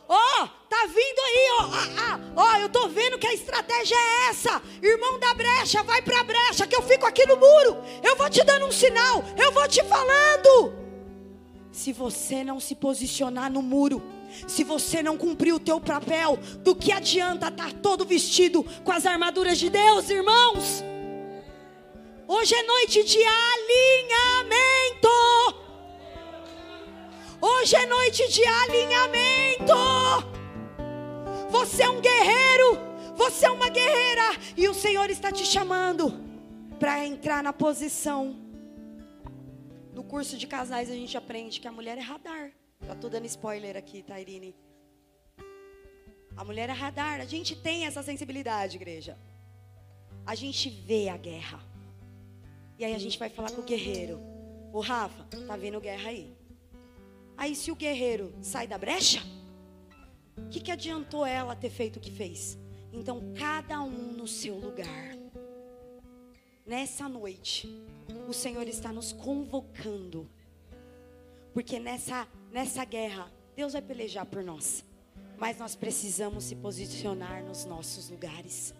Ó, 0.09 0.15
oh, 0.15 0.47
tá 0.69 0.85
vindo 0.85 1.19
aí, 1.19 1.49
ó. 1.59 1.63
Ah, 1.63 1.89
ah, 1.97 2.19
ó, 2.37 2.57
eu 2.59 2.69
tô 2.69 2.87
vendo 2.87 3.17
que 3.17 3.27
a 3.27 3.33
estratégia 3.33 3.95
é 3.95 4.29
essa. 4.29 4.61
Irmão 4.81 5.19
da 5.19 5.33
brecha, 5.33 5.83
vai 5.83 6.01
pra 6.01 6.23
brecha, 6.23 6.65
que 6.65 6.75
eu 6.75 6.81
fico 6.81 7.05
aqui 7.05 7.25
no 7.25 7.35
muro. 7.35 7.77
Eu 8.01 8.15
vou 8.15 8.29
te 8.29 8.41
dando 8.45 8.67
um 8.67 8.71
sinal, 8.71 9.21
eu 9.37 9.51
vou 9.51 9.67
te 9.67 9.83
falando. 9.83 10.73
Se 11.73 11.91
você 11.91 12.41
não 12.43 12.59
se 12.59 12.73
posicionar 12.73 13.51
no 13.51 13.61
muro, 13.61 14.01
se 14.47 14.63
você 14.63 15.03
não 15.03 15.17
cumprir 15.17 15.53
o 15.53 15.59
teu 15.59 15.81
papel, 15.81 16.39
do 16.59 16.73
que 16.73 16.91
adianta 16.91 17.49
estar 17.49 17.71
tá 17.71 17.79
todo 17.81 18.05
vestido 18.05 18.63
com 18.85 18.91
as 18.93 19.05
armaduras 19.05 19.57
de 19.57 19.69
Deus, 19.69 20.09
irmãos? 20.09 20.83
Hoje 22.29 22.55
é 22.55 22.63
noite 22.63 23.03
de 23.03 23.23
alinhamento. 23.23 24.57
Hoje 27.49 27.77
é 27.77 27.85
noite 27.85 28.27
de 28.27 28.43
alinhamento. 28.43 29.73
Você 31.49 31.83
é 31.83 31.89
um 31.89 32.01
guerreiro, 32.01 32.77
você 33.15 33.45
é 33.45 33.49
uma 33.49 33.69
guerreira, 33.69 34.37
e 34.57 34.67
o 34.67 34.73
Senhor 34.73 35.09
está 35.09 35.31
te 35.31 35.45
chamando 35.45 36.11
para 36.77 37.05
entrar 37.05 37.41
na 37.41 37.53
posição. 37.53 38.35
No 39.93 40.03
curso 40.03 40.37
de 40.37 40.45
casais 40.45 40.91
a 40.91 40.93
gente 40.93 41.17
aprende 41.17 41.61
que 41.61 41.69
a 41.69 41.71
mulher 41.71 41.97
é 41.97 42.01
radar. 42.01 42.51
Já 42.85 42.95
tô 42.95 43.07
dando 43.07 43.25
spoiler 43.25 43.77
aqui, 43.77 44.03
tá, 44.03 44.19
Irine? 44.19 44.53
A 46.35 46.43
mulher 46.43 46.69
é 46.69 46.73
radar. 46.73 47.21
A 47.21 47.25
gente 47.25 47.55
tem 47.55 47.85
essa 47.85 48.03
sensibilidade, 48.03 48.75
igreja. 48.75 49.17
A 50.25 50.35
gente 50.35 50.69
vê 50.69 51.07
a 51.07 51.15
guerra. 51.15 51.61
E 52.77 52.83
aí 52.83 52.93
a 52.93 52.99
gente 52.99 53.17
vai 53.17 53.29
falar 53.29 53.51
com 53.51 53.61
o 53.61 53.65
guerreiro. 53.65 54.19
Ô 54.73 54.81
Rafa, 54.81 55.23
tá 55.47 55.55
vendo 55.55 55.79
guerra 55.79 56.09
aí? 56.09 56.36
Aí 57.37 57.55
se 57.55 57.71
o 57.71 57.75
guerreiro 57.75 58.33
sai 58.41 58.67
da 58.67 58.77
brecha, 58.77 59.21
o 60.35 60.49
que, 60.49 60.59
que 60.59 60.71
adiantou 60.71 61.25
ela 61.25 61.55
ter 61.55 61.69
feito 61.69 61.97
o 61.97 61.99
que 61.99 62.11
fez? 62.11 62.57
Então, 62.91 63.33
cada 63.37 63.81
um 63.81 64.11
no 64.13 64.27
seu 64.27 64.55
lugar. 64.55 65.15
Nessa 66.65 67.07
noite, 67.07 67.69
o 68.27 68.33
Senhor 68.33 68.67
está 68.67 68.91
nos 68.91 69.13
convocando. 69.13 70.29
Porque 71.53 71.79
nessa, 71.79 72.27
nessa 72.51 72.83
guerra, 72.83 73.31
Deus 73.55 73.73
vai 73.73 73.81
pelejar 73.81 74.25
por 74.25 74.43
nós. 74.43 74.83
Mas 75.37 75.59
nós 75.59 75.75
precisamos 75.75 76.45
se 76.45 76.55
posicionar 76.55 77.43
nos 77.43 77.65
nossos 77.65 78.09
lugares. 78.09 78.73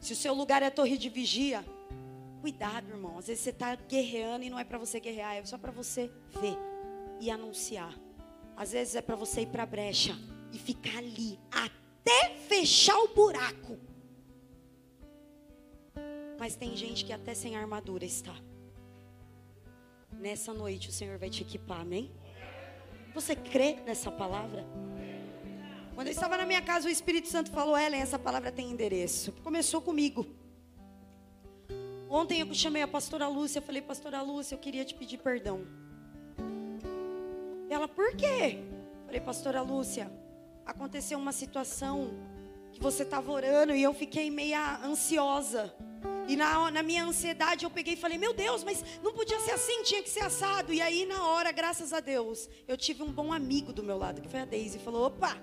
Se 0.00 0.12
o 0.12 0.16
seu 0.16 0.32
lugar 0.32 0.62
é 0.62 0.70
torre 0.70 0.96
de 0.96 1.08
vigia, 1.08 1.64
cuidado, 2.46 2.90
irmão. 2.90 3.18
Às 3.18 3.26
vezes 3.26 3.42
você 3.42 3.50
está 3.50 3.74
guerreando 3.74 4.44
e 4.44 4.50
não 4.50 4.56
é 4.56 4.62
para 4.62 4.78
você 4.78 5.00
guerrear, 5.00 5.34
é 5.34 5.44
só 5.44 5.58
para 5.58 5.72
você 5.72 6.08
ver 6.40 6.56
e 7.20 7.28
anunciar. 7.28 7.92
Às 8.56 8.70
vezes 8.70 8.94
é 8.94 9.02
para 9.02 9.16
você 9.16 9.40
ir 9.40 9.48
para 9.48 9.64
a 9.64 9.66
brecha 9.66 10.16
e 10.52 10.58
ficar 10.58 10.98
ali 10.98 11.40
até 11.50 12.36
fechar 12.46 12.96
o 12.98 13.08
buraco. 13.08 13.76
Mas 16.38 16.54
tem 16.54 16.76
gente 16.76 17.04
que 17.04 17.12
até 17.12 17.34
sem 17.34 17.56
armadura 17.56 18.04
está. 18.04 18.36
Nessa 20.12 20.54
noite 20.54 20.90
o 20.90 20.92
Senhor 20.92 21.18
vai 21.18 21.28
te 21.28 21.42
equipar, 21.42 21.80
amém? 21.80 22.12
Você 23.12 23.34
crê 23.34 23.74
nessa 23.84 24.12
palavra? 24.12 24.64
Quando 25.96 26.06
eu 26.06 26.12
estava 26.12 26.36
na 26.36 26.46
minha 26.46 26.62
casa, 26.62 26.86
o 26.86 26.92
Espírito 26.92 27.26
Santo 27.26 27.50
falou: 27.50 27.76
Ellen, 27.76 28.02
essa 28.02 28.20
palavra 28.20 28.52
tem 28.52 28.70
endereço. 28.70 29.32
Começou 29.42 29.82
comigo. 29.82 30.24
Ontem 32.08 32.40
eu 32.40 32.54
chamei 32.54 32.82
a 32.82 32.88
pastora 32.88 33.26
Lúcia, 33.26 33.60
falei, 33.60 33.82
pastora 33.82 34.22
Lúcia, 34.22 34.54
eu 34.54 34.58
queria 34.58 34.84
te 34.84 34.94
pedir 34.94 35.18
perdão. 35.18 35.66
Ela, 37.68 37.88
por 37.88 38.14
quê? 38.14 38.62
Falei, 39.06 39.20
pastora 39.20 39.60
Lúcia, 39.60 40.10
aconteceu 40.64 41.18
uma 41.18 41.32
situação 41.32 42.10
que 42.72 42.80
você 42.80 43.02
estava 43.02 43.30
orando 43.32 43.74
e 43.74 43.82
eu 43.82 43.92
fiquei 43.92 44.30
meia 44.30 44.78
ansiosa. 44.84 45.74
E 46.28 46.36
na, 46.36 46.70
na 46.70 46.82
minha 46.82 47.04
ansiedade 47.04 47.64
eu 47.64 47.70
peguei 47.70 47.94
e 47.94 47.96
falei, 47.96 48.18
meu 48.18 48.34
Deus, 48.34 48.62
mas 48.62 48.84
não 49.02 49.12
podia 49.12 49.40
ser 49.40 49.52
assim, 49.52 49.82
tinha 49.82 50.02
que 50.02 50.10
ser 50.10 50.20
assado. 50.20 50.72
E 50.72 50.80
aí 50.80 51.06
na 51.06 51.24
hora, 51.24 51.50
graças 51.50 51.92
a 51.92 52.00
Deus, 52.00 52.48
eu 52.68 52.76
tive 52.76 53.02
um 53.02 53.10
bom 53.10 53.32
amigo 53.32 53.72
do 53.72 53.82
meu 53.82 53.98
lado, 53.98 54.20
que 54.20 54.28
foi 54.28 54.40
a 54.40 54.44
Deise, 54.44 54.78
e 54.78 54.80
falou, 54.80 55.06
opa, 55.06 55.36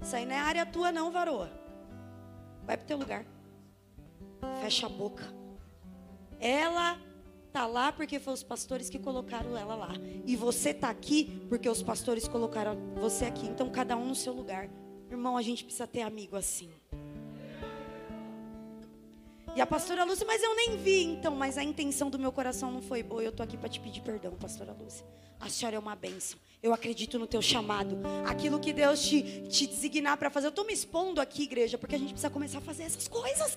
isso 0.00 0.14
aí 0.16 0.24
não 0.24 0.34
é 0.34 0.38
área 0.38 0.64
tua 0.64 0.90
não, 0.90 1.10
varoa. 1.10 1.50
Vai 2.64 2.76
pro 2.76 2.86
teu 2.86 2.96
lugar. 2.96 3.24
Fecha 4.60 4.86
a 4.86 4.88
boca. 4.88 5.45
Ela 6.40 6.98
tá 7.52 7.66
lá 7.66 7.90
porque 7.90 8.18
foi 8.18 8.34
os 8.34 8.42
pastores 8.42 8.90
que 8.90 8.98
colocaram 8.98 9.56
ela 9.56 9.74
lá. 9.74 9.92
E 10.24 10.36
você 10.36 10.74
tá 10.74 10.90
aqui 10.90 11.42
porque 11.48 11.68
os 11.68 11.82
pastores 11.82 12.28
colocaram 12.28 12.76
você 12.96 13.24
aqui. 13.24 13.46
Então 13.46 13.70
cada 13.70 13.96
um 13.96 14.06
no 14.06 14.14
seu 14.14 14.32
lugar. 14.32 14.68
Irmão, 15.10 15.36
a 15.36 15.42
gente 15.42 15.64
precisa 15.64 15.86
ter 15.86 16.02
amigo 16.02 16.36
assim. 16.36 16.70
E 19.56 19.60
a 19.60 19.66
pastora 19.66 20.04
Lúcia, 20.04 20.26
mas 20.26 20.42
eu 20.42 20.54
nem 20.54 20.76
vi, 20.76 21.04
então, 21.04 21.34
mas 21.34 21.56
a 21.56 21.64
intenção 21.64 22.10
do 22.10 22.18
meu 22.18 22.30
coração 22.30 22.70
não 22.70 22.82
foi 22.82 23.02
boa. 23.02 23.22
Eu 23.22 23.32
tô 23.32 23.42
aqui 23.42 23.56
para 23.56 23.70
te 23.70 23.80
pedir 23.80 24.02
perdão, 24.02 24.32
pastora 24.32 24.76
Lúcia. 24.78 25.06
A 25.40 25.48
senhora 25.48 25.76
é 25.76 25.78
uma 25.78 25.96
bênção. 25.96 26.38
Eu 26.62 26.74
acredito 26.74 27.18
no 27.18 27.26
teu 27.26 27.40
chamado. 27.40 27.98
Aquilo 28.26 28.60
que 28.60 28.70
Deus 28.72 29.00
te, 29.02 29.48
te 29.48 29.66
designar 29.66 30.18
para 30.18 30.28
fazer. 30.28 30.48
Eu 30.48 30.52
tô 30.52 30.64
me 30.64 30.74
expondo 30.74 31.22
aqui, 31.22 31.44
igreja, 31.44 31.78
porque 31.78 31.94
a 31.94 31.98
gente 31.98 32.10
precisa 32.10 32.28
começar 32.28 32.58
a 32.58 32.60
fazer 32.60 32.82
essas 32.82 33.08
coisas. 33.08 33.56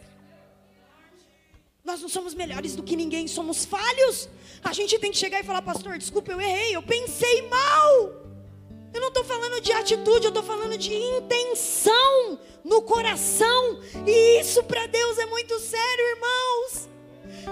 Nós 1.83 2.01
não 2.01 2.09
somos 2.09 2.33
melhores 2.33 2.75
do 2.75 2.83
que 2.83 2.95
ninguém, 2.95 3.27
somos 3.27 3.65
falhos. 3.65 4.29
A 4.63 4.73
gente 4.73 4.99
tem 4.99 5.11
que 5.11 5.17
chegar 5.17 5.39
e 5.39 5.43
falar, 5.43 5.61
pastor, 5.61 5.97
desculpa, 5.97 6.31
eu 6.31 6.41
errei, 6.41 6.75
eu 6.75 6.83
pensei 6.83 7.41
mal. 7.43 8.13
Eu 8.93 9.01
não 9.01 9.09
estou 9.09 9.23
falando 9.23 9.61
de 9.61 9.71
atitude, 9.71 10.25
eu 10.25 10.29
estou 10.29 10.43
falando 10.43 10.77
de 10.77 10.93
intenção 10.93 12.39
no 12.63 12.81
coração. 12.81 13.79
E 14.05 14.39
isso 14.39 14.63
para 14.63 14.87
Deus 14.87 15.17
é 15.17 15.25
muito 15.27 15.57
sério, 15.59 16.05
irmãos. 16.15 16.89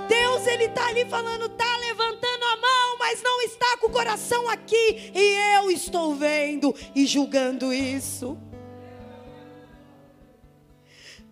Deus, 0.10 0.48
Ele 0.48 0.66
está 0.66 0.88
ali 0.88 1.06
falando, 1.06 1.46
está 1.46 1.78
levantando 1.78 2.44
a 2.44 2.58
mão, 2.58 2.98
mas 3.00 3.22
não 3.22 3.42
está 3.42 3.78
com 3.78 3.88
o 3.88 3.92
coração 3.92 4.50
aqui. 4.50 5.12
E 5.14 5.56
eu 5.58 5.72
estou 5.72 6.16
vendo 6.16 6.76
e 6.96 7.06
julgando 7.06 7.72
isso. 7.72 8.38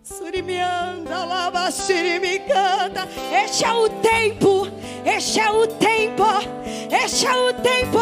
Surimianda, 0.06 1.24
lava, 1.24 1.68
canta. 2.46 3.08
Este 3.44 3.64
é 3.64 3.72
o 3.72 3.88
tempo, 3.88 4.68
este 5.04 5.40
é 5.40 5.50
o 5.50 5.66
tempo, 5.66 6.22
este 7.02 7.26
é 7.26 7.36
o 7.36 7.52
tempo 7.54 7.98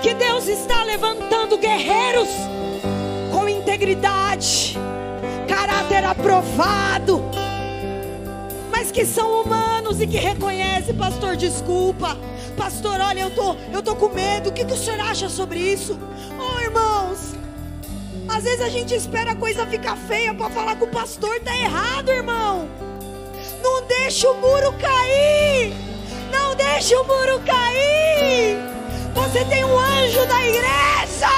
que 0.00 0.14
Deus 0.14 0.48
está 0.48 0.82
levantando 0.84 1.58
guerreiros 1.58 2.30
com 3.30 3.46
integridade, 3.46 4.78
caráter 5.46 6.04
aprovado, 6.04 7.22
mas 8.70 8.90
que 8.90 9.04
são 9.04 9.42
humanos 9.42 10.00
e 10.00 10.06
que 10.06 10.16
reconhecem, 10.16 10.94
pastor, 10.94 11.36
desculpa. 11.36 12.16
Pastor, 12.56 12.98
olha, 12.98 13.20
eu 13.20 13.30
tô, 13.34 13.54
eu 13.74 13.82
tô 13.82 13.94
com 13.94 14.08
medo. 14.08 14.48
O 14.48 14.52
que, 14.52 14.64
que 14.64 14.72
o 14.72 14.76
senhor 14.76 15.00
acha 15.00 15.28
sobre 15.28 15.58
isso? 15.58 15.98
Oh, 16.38 16.58
irmãos, 16.60 17.34
às 18.28 18.44
vezes 18.44 18.60
a 18.60 18.68
gente 18.68 18.94
espera 18.94 19.32
a 19.32 19.36
coisa 19.36 19.66
ficar 19.66 19.96
feia 19.96 20.34
para 20.34 20.50
falar 20.50 20.76
com 20.76 20.84
o 20.84 20.88
pastor, 20.88 21.40
tá 21.40 21.56
errado, 21.56 22.10
irmão. 22.10 22.68
Não 23.62 23.86
deixa 23.86 24.30
o 24.30 24.40
muro 24.40 24.72
cair. 24.74 25.74
Não 26.30 26.54
deixa 26.54 27.00
o 27.00 27.06
muro 27.06 27.40
cair. 27.40 28.56
Você 29.14 29.44
tem 29.44 29.64
um 29.64 29.78
anjo 29.78 30.26
da 30.26 30.46
igreja. 30.46 31.28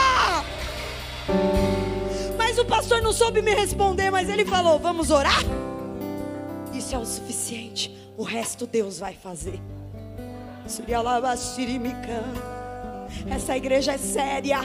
Mas 2.36 2.58
o 2.58 2.64
pastor 2.64 3.00
não 3.02 3.12
soube 3.12 3.40
me 3.42 3.54
responder, 3.54 4.10
mas 4.10 4.28
ele 4.28 4.44
falou: 4.44 4.78
"Vamos 4.78 5.10
orar?" 5.10 5.42
Isso 6.72 6.94
é 6.94 6.98
o 6.98 7.04
suficiente. 7.04 7.96
O 8.16 8.22
resto 8.22 8.66
Deus 8.66 8.98
vai 8.98 9.14
fazer. 9.14 9.60
Essa 13.30 13.56
igreja 13.56 13.92
é 13.92 13.98
séria. 13.98 14.60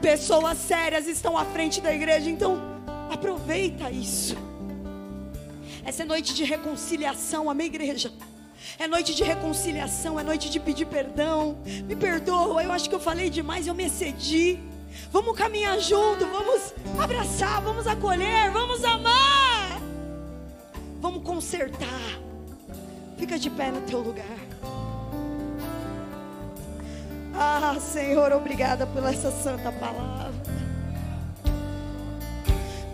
Pessoas 0.00 0.58
sérias 0.58 1.06
estão 1.06 1.36
à 1.36 1.44
frente 1.44 1.80
da 1.80 1.92
igreja, 1.92 2.30
então 2.30 2.60
aproveita 3.10 3.90
isso. 3.90 4.36
Essa 5.84 6.02
é 6.02 6.06
noite 6.06 6.34
de 6.34 6.44
reconciliação, 6.44 7.50
amém, 7.50 7.66
igreja? 7.66 8.12
É 8.78 8.86
noite 8.86 9.14
de 9.14 9.22
reconciliação, 9.22 10.18
é 10.18 10.22
noite 10.22 10.48
de 10.48 10.60
pedir 10.60 10.86
perdão. 10.86 11.58
Me 11.86 11.96
perdoa, 11.96 12.62
eu 12.62 12.72
acho 12.72 12.88
que 12.88 12.94
eu 12.94 13.00
falei 13.00 13.28
demais, 13.28 13.66
eu 13.66 13.74
me 13.74 13.84
excedi. 13.84 14.58
Vamos 15.10 15.36
caminhar 15.36 15.78
junto, 15.80 16.26
vamos 16.26 16.72
abraçar, 16.98 17.60
vamos 17.62 17.86
acolher, 17.86 18.50
vamos 18.50 18.84
amar. 18.84 19.80
Vamos 21.00 21.22
consertar. 21.24 22.20
Fica 23.18 23.38
de 23.38 23.50
pé 23.50 23.70
no 23.70 23.80
teu 23.82 24.00
lugar. 24.00 24.51
Ah, 27.44 27.76
Senhor, 27.80 28.30
obrigada 28.30 28.86
por 28.86 29.02
essa 29.02 29.32
santa 29.32 29.72
palavra. 29.72 30.30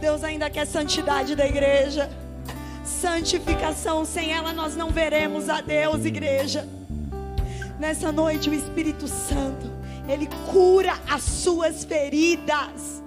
Deus 0.00 0.24
ainda 0.24 0.48
quer 0.48 0.66
santidade 0.66 1.36
da 1.36 1.46
igreja. 1.46 2.08
Santificação, 2.82 4.06
sem 4.06 4.32
ela 4.32 4.54
nós 4.54 4.74
não 4.74 4.88
veremos 4.88 5.50
a 5.50 5.60
Deus, 5.60 6.06
igreja. 6.06 6.66
Nessa 7.78 8.10
noite, 8.10 8.48
o 8.48 8.54
Espírito 8.54 9.06
Santo, 9.06 9.70
Ele 10.08 10.26
cura 10.50 10.98
as 11.06 11.22
suas 11.24 11.84
feridas. 11.84 13.02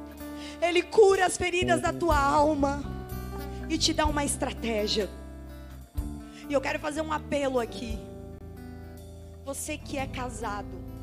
Ele 0.62 0.84
cura 0.84 1.26
as 1.26 1.38
feridas 1.38 1.82
da 1.82 1.92
tua 1.92 2.20
alma 2.20 2.84
e 3.68 3.80
te 3.80 3.96
dá 3.96 4.06
uma 4.06 4.24
estratégia. 4.24 5.10
E 6.48 6.54
eu 6.54 6.62
quero 6.62 6.78
fazer 6.78 7.02
um 7.02 7.12
apelo 7.12 7.60
aqui. 7.60 7.98
Você 9.44 9.76
que 9.76 9.98
é 9.98 10.06
casado, 10.06 11.01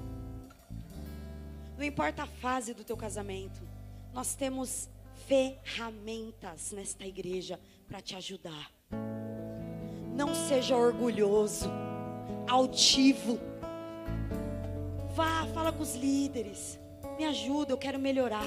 não 1.78 1.84
importa 1.84 2.24
a 2.24 2.26
fase 2.26 2.74
do 2.74 2.82
teu 2.82 2.96
casamento, 2.96 3.62
nós 4.12 4.34
temos 4.34 4.90
ferramentas 5.28 6.72
nesta 6.72 7.06
igreja 7.06 7.60
para 7.86 8.00
te 8.00 8.16
ajudar. 8.16 8.72
Não 10.16 10.34
seja 10.34 10.76
orgulhoso, 10.76 11.70
altivo. 12.48 13.38
Vá, 15.14 15.46
fala 15.54 15.70
com 15.70 15.84
os 15.84 15.94
líderes. 15.94 16.80
Me 17.16 17.24
ajuda, 17.24 17.72
eu 17.72 17.78
quero 17.78 17.98
melhorar. 17.98 18.42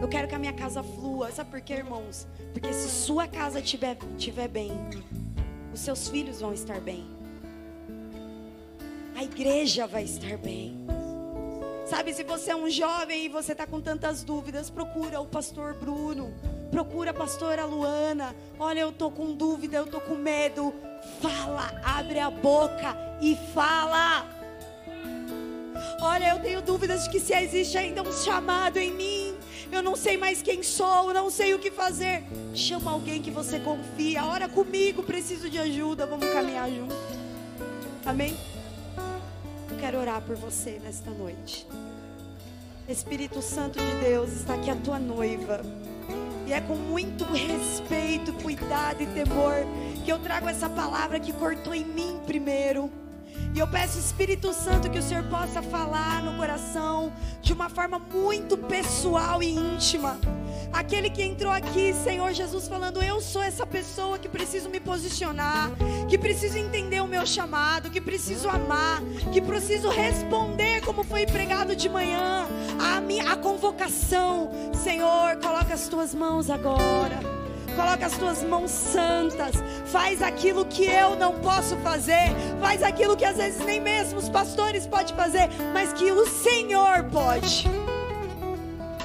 Eu 0.00 0.08
quero 0.08 0.26
que 0.26 0.34
a 0.34 0.38
minha 0.38 0.54
casa 0.54 0.82
flua. 0.82 1.30
Sabe 1.32 1.50
por 1.50 1.60
quê, 1.60 1.74
irmãos? 1.74 2.26
Porque 2.54 2.72
se 2.72 2.88
sua 2.88 3.28
casa 3.28 3.60
estiver 3.60 3.98
tiver 4.16 4.48
bem, 4.48 4.72
os 5.72 5.80
seus 5.80 6.08
filhos 6.08 6.40
vão 6.40 6.54
estar 6.54 6.80
bem. 6.80 7.04
A 9.14 9.22
igreja 9.22 9.86
vai 9.86 10.04
estar 10.04 10.38
bem. 10.38 10.82
Sabe, 11.94 12.12
se 12.12 12.24
você 12.24 12.50
é 12.50 12.56
um 12.56 12.68
jovem 12.68 13.26
e 13.26 13.28
você 13.28 13.52
está 13.52 13.68
com 13.68 13.80
tantas 13.80 14.24
dúvidas, 14.24 14.68
procura 14.68 15.20
o 15.20 15.26
pastor 15.26 15.74
Bruno, 15.74 16.34
procura 16.68 17.12
a 17.12 17.14
pastora 17.14 17.64
Luana. 17.64 18.34
Olha, 18.58 18.80
eu 18.80 18.90
tô 18.90 19.12
com 19.12 19.32
dúvida, 19.32 19.76
eu 19.76 19.86
tô 19.86 20.00
com 20.00 20.16
medo. 20.16 20.74
Fala, 21.22 21.70
abre 21.84 22.18
a 22.18 22.28
boca 22.28 22.96
e 23.22 23.38
fala. 23.54 24.28
Olha, 26.02 26.30
eu 26.30 26.42
tenho 26.42 26.60
dúvidas 26.62 27.04
de 27.04 27.10
que 27.10 27.20
se 27.20 27.32
existe 27.32 27.78
ainda 27.78 28.02
um 28.02 28.12
chamado 28.12 28.76
em 28.78 28.90
mim. 28.90 29.36
Eu 29.70 29.80
não 29.80 29.94
sei 29.94 30.16
mais 30.16 30.42
quem 30.42 30.64
sou, 30.64 31.14
não 31.14 31.30
sei 31.30 31.54
o 31.54 31.60
que 31.60 31.70
fazer. 31.70 32.24
Chama 32.56 32.90
alguém 32.90 33.22
que 33.22 33.30
você 33.30 33.60
confia. 33.60 34.24
Ora 34.24 34.48
comigo, 34.48 35.04
preciso 35.04 35.48
de 35.48 35.60
ajuda. 35.60 36.06
Vamos 36.06 36.28
caminhar 36.30 36.68
junto. 36.68 36.96
Amém? 38.04 38.36
Eu 39.70 39.78
quero 39.78 40.00
orar 40.00 40.20
por 40.22 40.34
você 40.34 40.80
nesta 40.82 41.12
noite. 41.12 41.64
Espírito 42.88 43.40
Santo 43.40 43.78
de 43.78 43.94
Deus, 43.96 44.30
está 44.32 44.54
aqui 44.54 44.70
a 44.70 44.76
tua 44.76 44.98
noiva. 44.98 45.62
E 46.46 46.52
é 46.52 46.60
com 46.60 46.76
muito 46.76 47.24
respeito, 47.24 48.32
cuidado 48.34 49.02
e 49.02 49.06
temor 49.06 49.54
que 50.04 50.12
eu 50.12 50.18
trago 50.18 50.48
essa 50.50 50.68
palavra 50.68 51.18
que 51.18 51.32
cortou 51.32 51.74
em 51.74 51.84
mim 51.84 52.20
primeiro. 52.26 52.90
E 53.54 53.58
eu 53.58 53.66
peço, 53.66 53.98
Espírito 53.98 54.52
Santo, 54.52 54.90
que 54.90 54.98
o 54.98 55.02
Senhor 55.02 55.24
possa 55.24 55.62
falar 55.62 56.22
no 56.22 56.36
coração 56.36 57.12
de 57.40 57.52
uma 57.52 57.70
forma 57.70 57.98
muito 57.98 58.56
pessoal 58.58 59.42
e 59.42 59.54
íntima. 59.54 60.18
Aquele 60.72 61.08
que 61.08 61.22
entrou 61.22 61.52
aqui, 61.52 61.94
Senhor 61.94 62.32
Jesus, 62.32 62.66
falando: 62.66 63.00
Eu 63.00 63.20
sou 63.20 63.42
essa 63.42 63.64
pessoa 63.64 64.18
que 64.18 64.28
preciso 64.28 64.68
me 64.68 64.80
posicionar, 64.80 65.70
que 66.08 66.18
preciso 66.18 66.58
entender 66.58 67.00
o 67.00 67.06
meu 67.06 67.24
chamado, 67.24 67.90
que 67.90 68.00
preciso 68.00 68.48
amar, 68.48 69.00
que 69.32 69.40
preciso 69.40 69.88
responder, 69.88 70.80
como 70.80 71.04
foi 71.04 71.24
pregado 71.24 71.76
de 71.76 71.88
manhã, 71.88 72.48
a, 72.78 73.00
minha, 73.00 73.32
a 73.32 73.36
convocação. 73.36 74.50
Senhor, 74.82 75.36
coloca 75.36 75.74
as 75.74 75.88
tuas 75.88 76.14
mãos 76.14 76.50
agora. 76.50 77.18
Coloca 77.74 78.06
as 78.06 78.16
tuas 78.16 78.42
mãos 78.42 78.70
santas. 78.70 79.54
Faz 79.86 80.22
aquilo 80.22 80.64
que 80.64 80.84
eu 80.84 81.16
não 81.16 81.40
posso 81.40 81.76
fazer. 81.78 82.32
Faz 82.60 82.82
aquilo 82.82 83.16
que 83.16 83.24
às 83.24 83.36
vezes 83.36 83.64
nem 83.64 83.80
mesmo 83.80 84.18
os 84.18 84.28
pastores 84.28 84.86
podem 84.86 85.14
fazer, 85.14 85.48
mas 85.72 85.92
que 85.92 86.10
o 86.10 86.26
Senhor 86.26 87.04
pode. 87.04 87.68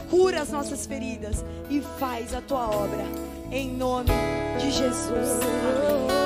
Cura 0.10 0.42
as 0.42 0.50
nossas 0.50 0.86
feridas 0.86 1.44
e 1.70 1.82
faz 2.00 2.34
a 2.34 2.42
tua 2.42 2.68
obra. 2.68 3.06
Em 3.52 3.70
nome 3.70 4.12
de 4.60 4.72
Jesus. 4.72 5.40
Amém. 5.42 6.19